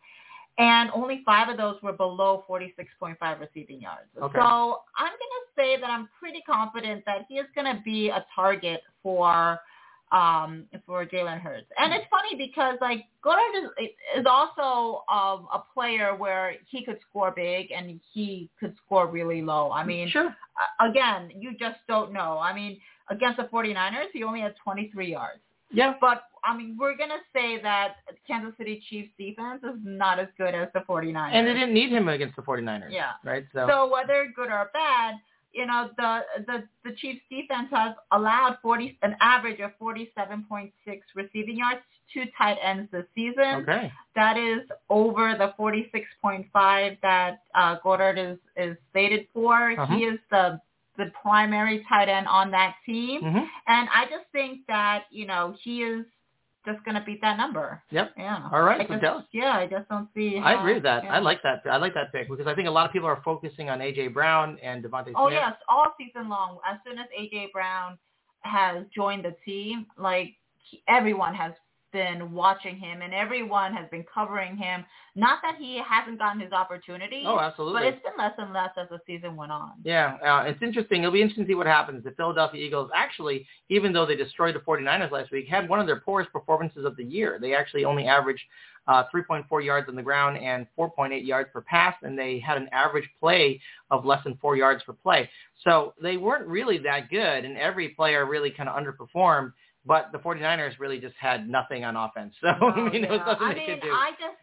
and 0.58 0.90
only 0.94 1.22
five 1.26 1.50
of 1.50 1.58
those 1.58 1.82
were 1.82 1.94
below 1.94 2.44
46.5 2.50 3.40
receiving 3.40 3.82
yards. 3.82 4.08
Okay. 4.22 4.38
So 4.38 4.82
I'm 4.98 5.08
going 5.08 5.18
to 5.18 5.56
say 5.56 5.80
that 5.80 5.90
I'm 5.90 6.10
pretty 6.20 6.42
confident 6.42 7.04
that 7.06 7.26
he 7.30 7.36
is 7.36 7.48
going 7.56 7.74
to 7.74 7.82
be 7.84 8.10
a 8.10 8.26
target 8.36 8.82
for 9.02 9.60
um, 10.12 10.66
for 10.86 11.06
Jalen 11.06 11.40
Hurts. 11.40 11.68
And 11.78 11.94
it's 11.94 12.06
funny 12.10 12.36
because 12.38 12.78
like 12.82 13.06
Goedert 13.24 13.64
is, 13.64 13.90
is 14.20 14.26
also 14.30 15.04
um, 15.12 15.48
a 15.54 15.64
player 15.74 16.16
where 16.16 16.56
he 16.70 16.84
could 16.84 16.98
score 17.10 17.32
big 17.32 17.72
and 17.72 18.00
he 18.14 18.50
could 18.60 18.76
score 18.86 19.08
really 19.08 19.42
low. 19.42 19.72
I 19.72 19.86
mean, 19.86 20.10
sure. 20.10 20.36
again, 20.80 21.32
you 21.40 21.52
just 21.58 21.78
don't 21.88 22.12
know. 22.12 22.40
I 22.40 22.54
mean, 22.54 22.78
against 23.10 23.38
the 23.38 23.44
49ers, 23.44 24.08
he 24.12 24.24
only 24.24 24.42
had 24.42 24.54
23 24.62 25.12
yards. 25.12 25.40
Yeah. 25.72 25.94
But, 26.02 26.24
I 26.44 26.58
mean, 26.58 26.78
we're 26.80 26.98
going 26.98 27.10
to 27.10 27.22
say 27.34 27.62
that 27.62 27.98
Kansas 28.28 28.54
City 28.58 28.84
Chiefs 28.90 29.12
defense 29.18 29.62
is 29.64 29.80
not 29.84 30.20
as 30.20 30.28
good 30.38 30.56
as 30.56 30.70
the 30.74 30.82
49ers. 30.82 31.30
And 31.34 31.48
they 31.48 31.54
didn't 31.54 31.74
need 31.74 31.92
him 31.92 32.08
against 32.08 32.36
the 32.36 32.42
49ers. 32.42 32.92
Yeah. 32.92 33.12
Right? 33.24 33.46
So, 33.54 33.68
so 33.70 33.92
whether 33.92 34.32
good 34.36 34.50
or 34.50 34.70
bad, 34.74 35.16
you 35.54 35.66
know, 35.66 35.90
the, 35.98 36.22
the, 36.48 36.64
the 36.84 36.96
Chiefs 36.96 37.22
defense 37.30 37.68
has 37.72 37.96
allowed 38.12 38.58
40, 38.62 38.98
an 39.02 39.16
average 39.22 39.60
of 39.60 39.72
47.6 39.82 40.72
receiving 41.16 41.58
yards 41.58 41.82
to 42.14 42.26
tight 42.38 42.58
ends 42.64 42.90
this 42.92 43.06
season. 43.16 43.62
Okay. 43.62 43.92
That 44.16 44.38
is 44.38 44.62
over 44.90 45.36
the 45.38 45.54
46.5 45.60 46.98
that 47.02 47.42
uh, 47.54 47.78
Goedert 47.84 48.18
is, 48.18 48.38
is 48.58 48.78
slated 48.92 49.28
for. 49.34 49.72
Uh-huh. 49.72 49.96
He 49.96 50.04
is 50.04 50.20
the 50.30 50.60
the 50.98 51.12
primary 51.22 51.86
tight 51.88 52.10
end 52.10 52.28
on 52.28 52.52
that 52.52 52.76
team. 52.86 53.22
Mm-hmm. 53.22 53.46
And 53.68 53.90
I 53.94 54.06
just 54.10 54.26
think 54.32 54.60
that, 54.68 55.06
you 55.10 55.26
know, 55.26 55.56
he 55.64 55.84
is 55.84 56.06
just 56.66 56.84
gonna 56.86 57.04
beat 57.06 57.22
that 57.22 57.38
number. 57.38 57.82
Yep. 57.92 58.14
Yeah. 58.18 58.50
All 58.52 58.62
right, 58.62 58.82
I 58.82 58.88
so 58.88 59.00
just, 59.00 59.28
yeah, 59.32 59.58
I 59.58 59.68
just 59.68 59.90
don't 59.90 60.08
see. 60.16 60.38
I 60.38 60.60
agree 60.60 60.76
with 60.76 60.84
that. 60.84 61.04
yeah. 61.04 61.14
I 61.14 61.20
like 61.20 61.42
that. 61.44 61.64
I 61.70 61.78
like 61.78 61.94
that 61.96 62.12
pick 62.12 62.30
because 62.30 62.48
I 62.48 62.54
think 62.56 62.68
a 62.68 62.72
lot 62.72 62.86
of 62.86 62.92
people 62.94 63.08
are 63.08 63.22
focusing 63.26 63.70
on 63.70 63.80
AJ 63.80 64.14
Brown 64.14 64.58
and 64.62 64.84
DeVonta 64.84 65.12
Oh 65.16 65.28
Smith. 65.30 65.40
yes, 65.42 65.54
all 65.68 65.94
season 65.98 66.30
long. 66.30 66.60
As 66.70 66.78
soon 66.86 67.00
as 67.00 67.08
AJ 67.20 67.52
Brown 67.52 67.98
has 68.42 68.86
joined 68.94 69.26
the 69.26 69.36
team, 69.46 69.86
like 69.98 70.34
everyone 70.88 71.34
has 71.36 71.54
been 71.92 72.32
watching 72.32 72.78
him 72.78 73.02
and 73.02 73.14
everyone 73.14 73.74
has 73.74 73.88
been 73.90 74.06
covering 74.14 74.56
him. 74.58 74.86
Not 75.16 75.40
that 75.44 75.56
he 75.58 75.82
hasn't 75.88 76.20
gotten 76.20 76.40
his 76.40 76.52
opportunity, 76.54 77.24
Oh, 77.26 77.40
absolutely. 77.40 77.82
but 77.82 77.88
it's 77.88 78.02
been 78.04 78.14
less 78.18 78.34
and 78.38 78.54
less 78.54 78.70
as 78.78 78.88
the 78.90 79.00
season 79.06 79.36
went 79.36 79.52
on. 79.52 79.74
Yeah, 79.84 80.18
uh, 80.26 80.44
it's 80.48 80.62
interesting. 80.62 81.02
It'll 81.02 81.12
be 81.12 81.22
interesting 81.22 81.46
to 81.46 81.50
see 81.52 81.56
what 81.56 81.68
happens. 81.68 82.04
The 82.04 82.12
Philadelphia 82.12 82.64
Eagles 82.66 82.90
actually, 82.96 83.46
even 83.70 83.92
though 83.92 84.06
they 84.06 84.16
destroyed 84.16 84.56
the 84.56 84.60
49ers 84.60 85.12
last 85.12 85.32
week, 85.32 85.48
had 85.48 85.68
one 85.68 85.80
of 85.80 85.86
their 85.88 86.00
poorest 86.00 86.32
performances 86.32 86.86
of 86.86 86.96
the 86.96 87.04
year. 87.04 87.38
They 87.42 87.54
actually 87.54 87.84
only 87.86 88.06
averaged 88.08 88.44
uh, 88.88 89.04
3.4 89.14 89.64
yards 89.64 89.88
on 89.90 89.96
the 89.96 90.02
ground 90.02 90.38
and 90.38 90.66
4.8 90.78 91.26
yards 91.26 91.50
per 91.54 91.62
pass, 91.62 91.94
and 92.02 92.18
they 92.18 92.40
had 92.40 92.58
an 92.58 92.68
average 92.72 93.08
play 93.20 93.60
of 93.92 94.06
less 94.06 94.24
than 94.24 94.38
four 94.38 94.56
yards 94.56 94.82
per 94.84 94.94
play. 94.94 95.30
So 95.64 95.94
they 96.02 96.18
weren't 96.18 96.48
really 96.48 96.78
that 96.80 97.10
good, 97.10 97.46
and 97.46 97.58
every 97.58 97.90
player 97.90 98.26
really 98.26 98.50
kind 98.50 98.68
of 98.70 98.76
underperformed. 98.82 99.52
But 99.86 100.12
the 100.12 100.20
49ers 100.20 100.78
really 100.80 101.00
just 101.00 101.16
had 101.20 101.50
nothing 101.50 101.84
on 101.84 101.96
offense. 101.96 102.34
So 102.42 102.50
Oh, 102.62 102.70
I 102.72 102.90
mean, 102.90 103.02
there 103.04 103.12
was 103.12 103.22
nothing 103.26 103.48
I 103.48 103.54
they 103.54 103.60
mean, 103.60 103.70
could 103.80 103.82
do. 103.82 103.92
I 103.92 104.12
just 104.12 104.38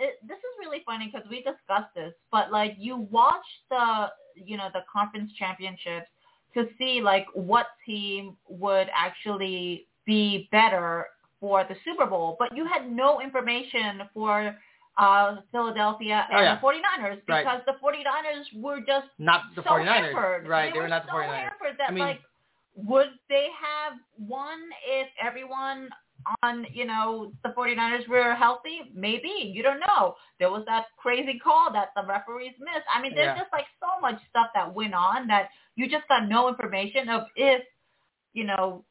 it, 0.00 0.14
this 0.28 0.38
is 0.38 0.44
really 0.60 0.82
funny 0.86 1.10
because 1.12 1.28
we 1.28 1.38
discussed 1.38 1.92
this, 1.96 2.14
but 2.30 2.52
like 2.52 2.76
you 2.78 3.08
watch 3.10 3.44
the 3.70 4.06
you 4.36 4.56
know 4.56 4.68
the 4.72 4.80
conference 4.92 5.32
championships 5.38 6.06
to 6.54 6.68
see 6.78 7.00
like 7.02 7.26
what 7.34 7.66
team 7.84 8.36
would 8.48 8.86
actually 8.94 9.86
be 10.06 10.48
better 10.52 11.06
for 11.40 11.64
the 11.68 11.74
Super 11.84 12.06
Bowl, 12.06 12.36
but 12.38 12.56
you 12.56 12.64
had 12.66 12.90
no 12.90 13.20
information 13.20 14.02
for 14.14 14.56
uh 14.98 15.36
Philadelphia 15.52 16.26
and 16.30 16.38
Oh, 16.38 16.42
yeah. 16.42 16.54
the 16.54 16.60
49ers 16.60 17.20
Right. 17.28 17.44
because 17.44 17.60
the 17.66 17.74
49ers 17.84 18.60
were 18.62 18.78
just 18.80 19.06
Not 19.18 19.42
the 19.56 19.62
so 19.62 19.70
49ers. 19.70 19.86
hampered. 20.12 20.48
Right, 20.48 20.72
They, 20.72 20.78
were 20.80 20.88
not 20.88 21.06
the 21.06 21.10
so 21.12 21.18
49ers. 21.18 21.38
hampered 21.38 21.76
that 21.78 21.90
I 21.90 21.92
mean- 21.92 22.04
like 22.04 22.20
would 22.86 23.08
they 23.28 23.48
have 23.60 23.94
won 24.18 24.58
if 24.86 25.08
everyone 25.20 25.88
on, 26.42 26.66
you 26.72 26.84
know, 26.84 27.32
the 27.42 27.50
49ers 27.50 28.06
were 28.08 28.34
healthy? 28.34 28.90
Maybe. 28.94 29.32
You 29.52 29.62
don't 29.62 29.80
know. 29.80 30.14
There 30.38 30.50
was 30.50 30.64
that 30.66 30.86
crazy 30.96 31.38
call 31.42 31.72
that 31.72 31.88
the 31.96 32.04
referees 32.06 32.54
missed. 32.60 32.86
I 32.94 33.02
mean, 33.02 33.14
there's 33.14 33.34
Yeah. 33.36 33.42
just 33.42 33.52
like 33.52 33.66
so 33.80 34.00
much 34.00 34.20
stuff 34.30 34.48
that 34.54 34.72
went 34.72 34.94
on 34.94 35.26
that 35.26 35.50
you 35.76 35.88
just 35.88 36.06
got 36.08 36.28
no 36.28 36.48
information 36.48 37.08
of 37.08 37.22
if, 37.34 37.62
you 38.32 38.44
know, 38.44 38.84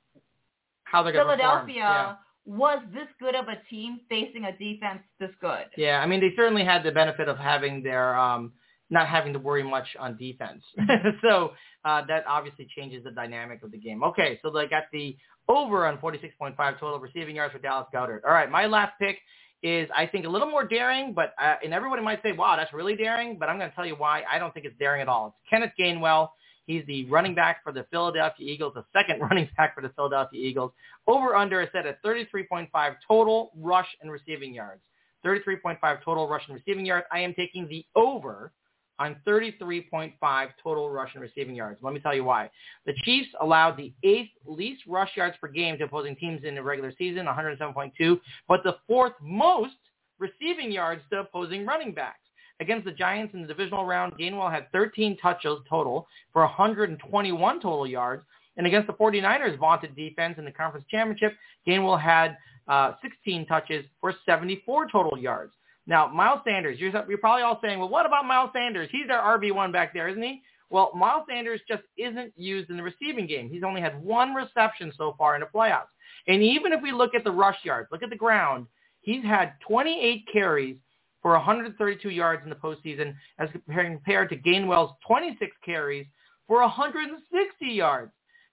How 0.84 1.04
they're 1.04 1.14
going 1.14 1.26
to 1.28 1.36
perform. 1.36 1.68
Philadelphia 1.68 1.76
Yeah. 1.76 2.16
was 2.46 2.80
this 2.94 3.08
good 3.20 3.36
of 3.36 3.48
a 3.50 3.58
team 3.70 4.00
facing 4.10 4.46
a 4.46 4.52
defense 4.58 5.04
this 5.20 5.32
good. 5.42 5.66
Yeah, 5.78 6.02
I 6.02 6.06
mean 6.08 6.20
they 6.22 6.34
certainly 6.36 6.64
had 6.64 6.84
the 6.84 6.92
benefit 6.92 7.28
of 7.28 7.38
having 7.38 7.84
their 7.84 8.16
um 8.18 8.54
not 8.90 9.08
having 9.08 9.34
to 9.34 9.40
worry 9.40 9.64
much 9.64 9.88
on 10.00 10.18
defense. 10.18 10.64
so 11.22 11.52
uh, 11.86 12.04
that 12.08 12.24
obviously 12.28 12.68
changes 12.76 13.04
the 13.04 13.12
dynamic 13.12 13.62
of 13.64 13.72
the 13.72 13.78
game. 13.78 14.04
Okay, 14.04 14.40
so 14.42 14.50
they 14.50 14.68
got 14.68 14.84
the 14.92 15.16
over 15.50 15.86
on 15.86 15.98
46.5 15.98 16.56
total 16.80 17.00
receiving 17.00 17.36
yards 17.36 17.54
for 17.54 17.60
Dallas 17.60 17.88
Goedert. 17.94 18.22
All 18.26 18.34
right, 18.34 18.50
my 18.50 18.66
last 18.66 18.94
pick 19.00 19.18
is 19.64 19.90
I 19.96 20.06
think 20.06 20.26
a 20.26 20.30
little 20.30 20.50
more 20.50 20.66
daring, 20.66 21.14
but 21.14 21.34
uh, 21.42 21.56
and 21.64 21.74
everybody 21.74 22.02
might 22.02 22.22
say, 22.22 22.32
wow, 22.32 22.56
that's 22.56 22.74
really 22.74 22.96
daring, 22.96 23.38
but 23.40 23.50
I'm 23.50 23.58
going 23.58 23.70
to 23.70 23.76
tell 23.76 23.86
you 23.86 23.96
why 23.96 24.24
I 24.30 24.38
don't 24.38 24.54
think 24.54 24.66
it's 24.66 24.78
daring 24.78 25.02
at 25.02 25.08
all. 25.08 25.28
It's 25.28 25.50
Kenneth 25.50 25.72
Gainwell. 25.80 26.30
He's 26.68 26.86
the 26.86 27.06
running 27.06 27.34
back 27.34 27.64
for 27.64 27.72
the 27.72 27.86
Philadelphia 27.90 28.46
Eagles, 28.46 28.74
the 28.76 28.84
second 28.94 29.22
running 29.30 29.50
back 29.58 29.74
for 29.74 29.82
the 29.82 29.90
Philadelphia 29.90 30.40
Eagles. 30.40 30.72
Over 31.08 31.36
under 31.36 31.62
is 31.62 31.70
set 31.72 31.86
at 31.88 32.04
33.5 32.04 32.68
total 33.08 33.52
rush 33.58 33.88
and 34.02 34.12
receiving 34.12 34.54
yards. 34.54 34.82
33.5 35.26 35.80
total 36.04 36.28
rush 36.28 36.44
and 36.48 36.56
receiving 36.56 36.86
yards. 36.86 37.08
I 37.12 37.20
am 37.20 37.34
taking 37.34 37.68
the 37.68 37.86
over 37.96 38.52
on 39.00 39.16
33.5 39.28 40.48
total 40.64 40.90
rush 40.90 41.12
and 41.14 41.22
receiving 41.22 41.56
yards. 41.56 41.80
Let 41.82 41.94
me 41.94 42.00
tell 42.00 42.16
you 42.16 42.24
why. 42.24 42.50
The 42.86 42.94
Chiefs 43.04 43.30
allowed 43.42 43.78
the 43.78 43.94
eighth 44.04 44.32
least 44.46 44.84
rush 44.88 45.12
yards 45.16 45.36
per 45.40 45.48
game 45.48 45.78
to 45.78 45.86
opposing 45.86 46.16
teams 46.16 46.44
in 46.44 46.56
the 46.56 46.64
regular 46.64 46.94
season, 46.98 47.26
107.2, 47.26 48.20
but 48.48 48.64
the 48.64 48.78
fourth 48.88 49.14
most 49.22 49.76
receiving 50.20 50.72
yards 50.72 51.02
to 51.12 51.20
opposing 51.20 51.66
running 51.66 51.94
backs. 51.94 52.20
Against 52.60 52.86
the 52.86 52.92
Giants 52.92 53.36
in 53.36 53.44
the 53.44 53.48
divisional 53.48 53.86
round, 53.86 54.14
Gainwell 54.18 54.52
had 54.52 54.72
13 54.72 55.18
touches 55.18 55.60
total 55.70 56.08
for 56.34 56.42
121 56.42 57.62
total 57.62 57.86
yards. 57.86 58.24
And 58.58 58.66
against 58.66 58.88
the 58.88 58.94
49ers' 58.94 59.60
vaunted 59.60 59.96
defense 59.96 60.36
in 60.40 60.46
the 60.46 60.52
conference 60.52 60.88
championship, 60.90 61.34
Gainwell 61.68 62.02
had 62.02 62.36
uh, 62.68 62.94
16 63.04 63.46
touches 63.46 63.86
for 64.02 64.16
74 64.26 64.90
total 64.90 65.18
yards. 65.18 65.54
Now, 65.88 66.08
Miles 66.08 66.42
Sanders, 66.46 66.80
you're, 66.80 66.92
you're 67.08 67.18
probably 67.18 67.44
all 67.44 67.60
saying, 67.64 67.80
well, 67.80 67.90
what 67.90 68.06
about 68.06 68.26
Miles 68.26 68.50
Sanders? 68.54 68.90
He's 68.92 69.08
their 69.08 69.22
RB1 69.22 69.72
back 69.72 69.94
there, 69.94 70.10
isn't 70.10 70.22
he? 70.22 70.42
Well, 70.70 70.92
Miles 70.94 71.24
Sanders 71.30 71.62
just 71.68 71.84
isn't 71.98 72.34
used 72.36 72.70
in 72.70 72.76
the 72.76 72.84
receiving 72.84 73.26
game. 73.26 73.50
He's 73.50 73.64
only 73.64 73.80
had 73.80 74.02
one 74.04 74.34
reception 74.34 74.92
so 74.98 75.16
far 75.18 75.36
in 75.36 75.42
the 75.42 75.48
playoffs. 75.48 75.88
And 76.28 76.44
even 76.44 76.74
if 76.74 76.82
we 76.84 76.92
look 76.92 77.16
at 77.16 77.24
the 77.24 77.32
rush 77.32 77.58
yards, 77.64 77.88
look 77.90 78.04
at 78.04 78.10
the 78.10 78.18
ground, 78.18 78.68
he's 79.00 79.24
had 79.24 79.54
28 79.66 80.28
carries 80.32 80.76
for 81.22 81.32
132 81.32 82.10
yards 82.10 82.44
in 82.44 82.50
the 82.50 82.56
postseason 82.56 83.16
as 83.40 83.50
compared 83.52 84.30
to 84.30 84.36
Gainwell's 84.36 84.94
26 85.08 85.56
carries 85.66 86.06
for 86.48 86.60
160 86.62 87.66
yards. 87.66 88.12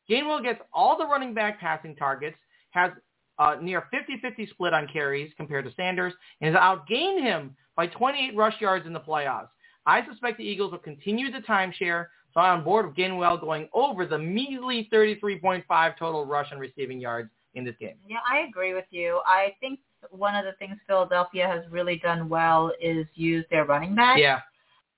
Gainwell 0.08 0.42
gets 0.42 0.60
all 0.72 0.96
the 0.96 1.06
running 1.06 1.34
back 1.34 1.58
passing 1.60 1.96
targets, 1.96 2.36
has 2.70 2.92
uh, 3.38 3.56
near 3.60 3.84
50-50 3.92 4.48
split 4.50 4.72
on 4.72 4.86
carries 4.92 5.32
compared 5.36 5.64
to 5.64 5.72
Sanders, 5.74 6.12
and 6.40 6.54
has 6.54 6.60
outgained 6.62 7.20
him 7.22 7.56
by 7.76 7.86
28 7.86 8.36
rush 8.36 8.60
yards 8.60 8.86
in 8.86 8.92
the 8.92 9.00
playoffs. 9.00 9.48
I 9.86 10.04
suspect 10.06 10.38
the 10.38 10.44
Eagles 10.44 10.72
will 10.72 10.78
continue 10.78 11.30
the 11.30 11.40
timeshare, 11.40 12.06
so 12.32 12.40
I'm 12.40 12.58
on 12.58 12.64
board 12.64 12.86
with 12.86 12.96
Gainwell 12.96 13.40
going 13.40 13.68
over 13.74 14.06
the 14.06 14.18
measly 14.18 14.88
33.5 14.92 15.98
total 15.98 16.24
rush 16.24 16.48
and 16.50 16.60
receiving 16.60 17.00
yards 17.00 17.30
in 17.54 17.64
this 17.64 17.74
game. 17.78 17.94
Yeah, 18.08 18.18
I 18.28 18.40
agree 18.48 18.74
with 18.74 18.86
you. 18.90 19.20
I 19.26 19.54
think 19.60 19.80
one 20.10 20.34
of 20.34 20.44
the 20.44 20.52
things 20.58 20.76
Philadelphia 20.86 21.46
has 21.46 21.62
really 21.70 21.98
done 21.98 22.28
well 22.28 22.72
is 22.80 23.06
use 23.14 23.44
their 23.50 23.64
running 23.64 23.94
back. 23.94 24.18
Yeah, 24.18 24.40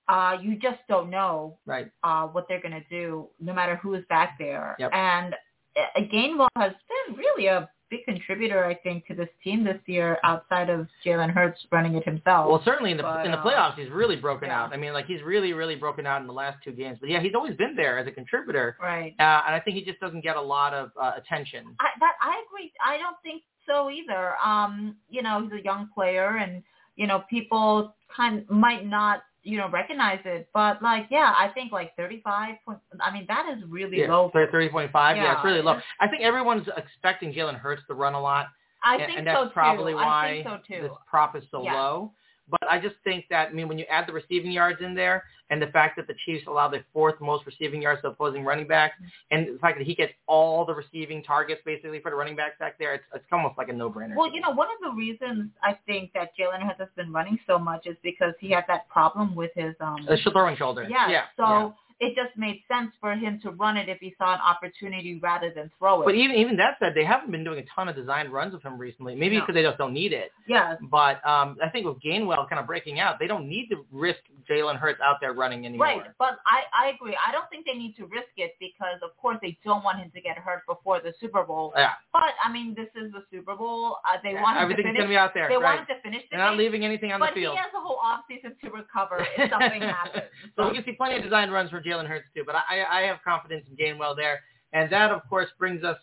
Uh, 0.07 0.37
you 0.41 0.55
just 0.57 0.79
don't 0.87 1.09
know 1.09 1.57
right. 1.65 1.89
uh, 2.03 2.27
what 2.27 2.47
they're 2.47 2.61
going 2.61 2.73
to 2.73 2.83
do, 2.89 3.27
no 3.39 3.53
matter 3.53 3.75
who 3.77 3.93
is 3.93 4.03
back 4.09 4.37
there. 4.39 4.75
Yep. 4.79 4.91
And 4.93 5.35
uh, 5.75 5.99
Gainwell 6.01 6.47
has 6.55 6.71
been 7.07 7.15
really 7.15 7.47
a 7.47 7.69
big 7.89 8.03
contributor, 8.05 8.65
I 8.65 8.75
think, 8.75 9.05
to 9.07 9.15
this 9.15 9.29
team 9.43 9.63
this 9.63 9.79
year, 9.85 10.17
outside 10.23 10.69
of 10.69 10.87
Jalen 11.05 11.31
Hurts 11.31 11.59
running 11.71 11.95
it 11.95 12.03
himself. 12.03 12.49
Well, 12.49 12.61
certainly 12.65 12.91
in 12.91 12.97
the 12.97 13.03
But, 13.03 13.25
in 13.25 13.31
the 13.31 13.37
playoffs, 13.37 13.77
he's 13.77 13.89
really 13.89 14.15
broken 14.15 14.49
yeah. 14.49 14.63
out. 14.63 14.73
I 14.73 14.77
mean, 14.77 14.93
like 14.93 15.05
he's 15.05 15.21
really, 15.21 15.53
really 15.53 15.75
broken 15.75 16.05
out 16.05 16.21
in 16.21 16.27
the 16.27 16.33
last 16.33 16.57
two 16.63 16.71
games. 16.71 16.97
But 16.99 17.09
yeah, 17.09 17.21
he's 17.21 17.35
always 17.35 17.55
been 17.55 17.75
there 17.75 17.97
as 17.97 18.07
a 18.07 18.11
contributor, 18.11 18.77
right. 18.81 19.13
uh, 19.19 19.41
and 19.45 19.55
I 19.55 19.61
think 19.63 19.77
he 19.77 19.83
just 19.83 19.99
doesn't 19.99 20.21
get 20.21 20.35
a 20.35 20.41
lot 20.41 20.73
of 20.73 20.91
uh, 21.01 21.13
attention. 21.17 21.75
I, 21.79 21.87
that 21.99 22.13
I 22.21 22.43
agree. 22.47 22.71
I 22.85 22.97
don't 22.97 23.17
think 23.23 23.43
so 23.67 23.89
either. 23.89 24.35
Um, 24.43 24.95
you 25.09 25.21
know, 25.21 25.41
he's 25.43 25.59
a 25.59 25.63
young 25.63 25.89
player, 25.93 26.37
and 26.37 26.63
you 26.95 27.07
know, 27.07 27.23
people 27.29 27.95
kind 28.15 28.45
might 28.49 28.85
not 28.85 29.23
you 29.47 29.57
know 29.57 29.69
recognize 29.69 30.19
it, 30.25 30.49
but 30.53 30.81
like, 30.83 31.07
yeah, 31.09 31.33
I 31.37 31.47
think 31.53 31.71
like 31.71 31.95
thirty-five. 31.95 32.55
Point, 32.65 32.79
I 32.99 33.11
mean, 33.13 33.25
that 33.29 33.45
is 33.55 33.63
really 33.69 34.01
Yeah, 34.01 34.13
low. 34.13 34.29
thirty 34.33 34.69
point 34.69 34.91
five. 34.91 35.15
Yeah. 35.15 35.23
Yeah. 35.23 35.33
it's 35.35 35.45
really 35.45 35.61
low. 35.61 35.79
I 36.01 36.07
think 36.07 36.21
everyone's 36.23 36.67
expecting 36.75 37.33
Jalen 37.33 37.55
Hurts 37.57 37.81
to 37.87 37.93
run 37.93 38.13
a 38.13 38.19
lot, 38.21 38.47
I 38.83 38.95
and, 38.95 39.05
think 39.05 39.17
and 39.19 39.27
that's 39.27 39.39
so 39.39 39.49
probably 39.49 39.93
too. 39.93 39.97
why 39.97 40.27
I 40.29 40.31
think 40.43 40.47
so 40.47 40.57
too. 40.75 40.81
this 40.83 40.91
prop 41.09 41.35
is 41.35 41.43
so 41.49 41.63
Yeah. 41.63 41.75
low. 41.81 42.11
But 42.49 42.69
I 42.69 42.79
just 42.79 42.95
think 43.03 43.25
that 43.29 43.49
I 43.49 43.53
mean 43.53 43.67
when 43.67 43.77
you 43.77 43.85
add 43.89 44.07
the 44.07 44.13
receiving 44.13 44.51
yards 44.51 44.81
in 44.81 44.95
there, 44.95 45.23
and 45.49 45.61
the 45.61 45.67
fact 45.67 45.95
that 45.97 46.07
the 46.07 46.13
Chiefs 46.25 46.45
allow 46.47 46.67
the 46.67 46.83
fourth 46.93 47.19
most 47.21 47.45
receiving 47.45 47.81
yards 47.81 48.01
to 48.01 48.09
opposing 48.09 48.43
running 48.43 48.67
backs, 48.67 48.95
and 49.31 49.55
the 49.55 49.59
fact 49.59 49.77
that 49.77 49.87
he 49.87 49.95
gets 49.95 50.13
all 50.27 50.65
the 50.65 50.73
receiving 50.73 51.23
targets 51.23 51.61
basically 51.65 51.99
for 51.99 52.11
the 52.11 52.17
running 52.17 52.35
backs 52.35 52.55
back 52.59 52.77
there, 52.77 52.93
it's 52.93 53.03
it's 53.13 53.25
almost 53.31 53.57
like 53.57 53.69
a 53.69 53.73
no 53.73 53.89
brainer. 53.89 54.15
Well, 54.15 54.33
you 54.33 54.41
know, 54.41 54.51
one 54.51 54.67
of 54.67 54.77
the 54.81 54.95
reasons 54.95 55.49
I 55.63 55.77
think 55.85 56.11
that 56.13 56.31
Jalen 56.37 56.61
Hurts 56.61 56.79
has 56.79 56.89
been 56.95 57.11
running 57.11 57.39
so 57.47 57.57
much 57.57 57.85
is 57.85 57.95
because 58.03 58.33
he 58.39 58.51
had 58.51 58.65
that 58.67 58.87
problem 58.89 59.35
with 59.35 59.51
his 59.55 59.75
um. 59.79 60.05
the 60.07 60.17
throwing 60.31 60.57
shoulder. 60.57 60.83
yeah. 60.89 61.09
yeah. 61.09 61.23
So 61.35 61.43
yeah. 61.43 61.69
It 61.99 62.15
just 62.15 62.37
made 62.37 62.61
sense 62.71 62.91
for 63.01 63.13
him 63.13 63.39
to 63.41 63.51
run 63.51 63.75
it 63.77 63.89
if 63.89 63.97
he 63.99 64.13
saw 64.17 64.33
an 64.33 64.39
opportunity 64.39 65.19
rather 65.21 65.51
than 65.55 65.71
throw 65.79 66.01
it. 66.01 66.05
But 66.05 66.15
even 66.15 66.35
even 66.35 66.55
that 66.57 66.77
said, 66.79 66.93
they 66.95 67.03
haven't 67.03 67.31
been 67.31 67.43
doing 67.43 67.59
a 67.59 67.63
ton 67.75 67.89
of 67.89 67.95
design 67.95 68.29
runs 68.29 68.53
with 68.53 68.61
him 68.63 68.77
recently. 68.77 69.15
Maybe 69.15 69.35
No. 69.35 69.41
because 69.41 69.55
they 69.55 69.63
just 69.63 69.77
don't 69.77 69.93
need 69.93 70.13
it. 70.13 70.31
yeah. 70.47 70.75
But 70.91 71.25
um, 71.27 71.57
I 71.63 71.69
think 71.69 71.85
with 71.85 71.97
Gainwell 71.99 72.47
kind 72.49 72.59
of 72.59 72.67
breaking 72.67 72.99
out, 72.99 73.17
they 73.19 73.27
don't 73.27 73.47
need 73.49 73.69
to 73.69 73.85
risk 73.91 74.19
Jalen 74.49 74.77
Hurts 74.77 74.99
out 75.03 75.17
there 75.21 75.33
running 75.33 75.65
anymore. 75.65 75.87
Right, 75.87 76.03
but 76.19 76.37
I, 76.45 76.85
I 76.85 76.89
agree. 76.89 77.17
I 77.27 77.31
don't 77.31 77.49
think 77.49 77.65
they 77.65 77.73
need 77.73 77.95
to 77.97 78.03
risk 78.05 78.29
it 78.37 78.53
because, 78.59 78.99
of 79.03 79.15
course, 79.17 79.37
they 79.41 79.57
don't 79.65 79.83
want 79.83 79.99
him 79.99 80.11
to 80.13 80.21
get 80.21 80.37
hurt 80.37 80.61
before 80.67 81.01
the 81.01 81.13
Super 81.19 81.43
Bowl. 81.43 81.73
Yeah. 81.75 81.91
But 82.13 82.33
I 82.43 82.51
mean, 82.51 82.75
this 82.75 82.87
is 82.95 83.11
the 83.11 83.23
Super 83.31 83.55
Bowl. 83.55 83.97
Uh, 84.07 84.17
they 84.23 84.33
want 84.35 84.57
him 84.57 84.69
to 84.69 84.73
Everything's 84.73 84.85
finish. 84.85 84.97
going 84.99 85.09
to 85.09 85.13
be 85.13 85.17
out 85.17 85.33
there. 85.33 85.49
they 85.49 85.55
right. 85.55 85.77
want 85.77 85.89
him 85.89 85.95
to 85.97 86.01
finish 86.01 86.21
the 86.29 86.37
They're 86.37 86.45
not 86.45 86.57
leaving 86.57 86.85
anything 86.85 87.11
on 87.11 87.19
the 87.19 87.27
field. 87.33 87.55
But 87.57 87.59
he 87.59 87.65
has 87.65 87.73
a 87.75 87.81
whole 87.81 87.97
off 88.03 88.21
season 88.29 88.55
to 88.63 88.69
recover 88.69 89.25
if 89.37 89.49
something 89.49 89.81
happens. 89.97 90.23
So 90.55 90.67
we 90.69 90.75
can 90.75 90.85
see 90.85 90.93
plenty 90.93 91.17
of 91.17 91.23
design 91.23 91.49
runs 91.49 91.69
for 91.71 91.81
Jalen 91.87 92.07
Hurts 92.07 92.27
too. 92.35 92.43
But 92.45 92.55
I, 92.55 92.83
I 92.89 93.01
have 93.03 93.17
confidence 93.23 93.65
in 93.69 93.77
Gainwell 93.77 94.15
there. 94.15 94.41
And 94.73 94.91
that, 94.91 95.11
of 95.11 95.21
course, 95.29 95.47
brings 95.57 95.83
us 95.83 95.97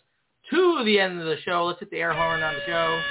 to 0.49 0.83
the 0.85 0.99
end 0.99 1.19
of 1.19 1.25
the 1.25 1.37
show. 1.43 1.65
Let's 1.65 1.79
hit 1.79 1.91
the 1.91 1.97
air 1.97 2.13
horn 2.13 2.41
on 2.41 2.55
the 2.55 2.61
show. 2.65 3.01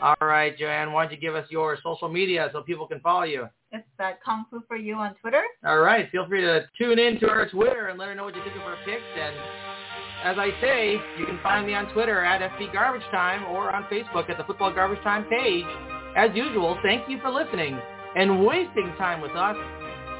All 0.00 0.16
right, 0.20 0.56
Joanne, 0.58 0.92
why 0.92 1.04
don't 1.04 1.12
you 1.12 1.18
give 1.18 1.34
us 1.34 1.46
your 1.50 1.78
social 1.82 2.08
media 2.08 2.50
so 2.52 2.62
people 2.62 2.86
can 2.86 3.00
follow 3.00 3.22
you? 3.22 3.48
It's 3.72 3.86
uh, 3.98 4.12
Kung 4.22 4.44
Fu 4.50 4.62
for 4.68 4.76
You 4.76 4.94
on 4.96 5.14
Twitter. 5.16 5.42
All 5.64 5.78
right, 5.78 6.10
feel 6.10 6.26
free 6.28 6.42
to 6.42 6.66
tune 6.78 6.98
in 6.98 7.18
to 7.20 7.28
our 7.28 7.48
Twitter 7.48 7.88
and 7.88 7.98
let 7.98 8.08
her 8.08 8.14
know 8.14 8.24
what 8.24 8.36
you 8.36 8.42
think 8.42 8.56
of 8.56 8.62
our 8.62 8.76
picks. 8.84 9.02
And 9.18 9.34
as 10.22 10.36
I 10.38 10.50
say, 10.60 10.92
you 11.18 11.24
can 11.24 11.38
find 11.42 11.66
me 11.66 11.74
on 11.74 11.90
Twitter 11.94 12.22
at 12.22 12.42
FB 12.52 12.72
Garbage 12.74 13.06
Time 13.10 13.44
or 13.44 13.70
on 13.74 13.84
Facebook 13.84 14.28
at 14.28 14.36
the 14.36 14.44
Football 14.44 14.74
Garbage 14.74 15.02
Time 15.02 15.24
page. 15.30 15.64
As 16.14 16.30
usual, 16.34 16.78
thank 16.82 17.08
you 17.08 17.18
for 17.20 17.30
listening 17.30 17.78
and 18.16 18.44
wasting 18.44 18.92
time 18.98 19.20
with 19.20 19.32
us. 19.32 19.56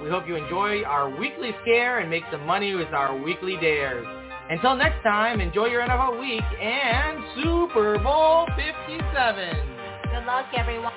We 0.06 0.12
hope 0.12 0.28
you 0.28 0.36
enjoy 0.36 0.84
our 0.84 1.10
weekly 1.10 1.50
scare 1.62 1.98
and 1.98 2.08
make 2.08 2.22
some 2.30 2.46
money 2.46 2.76
with 2.76 2.94
our 2.94 3.18
weekly 3.18 3.56
dares. 3.60 4.06
Until 4.48 4.76
next 4.76 5.02
time, 5.02 5.40
enjoy 5.40 5.66
your 5.66 5.82
NFL 5.82 6.20
week 6.20 6.44
and 6.62 7.18
Super 7.42 7.98
Bowl 7.98 8.46
57. 8.56 9.50
Good 10.12 10.26
luck, 10.26 10.46
everyone. 10.56 10.92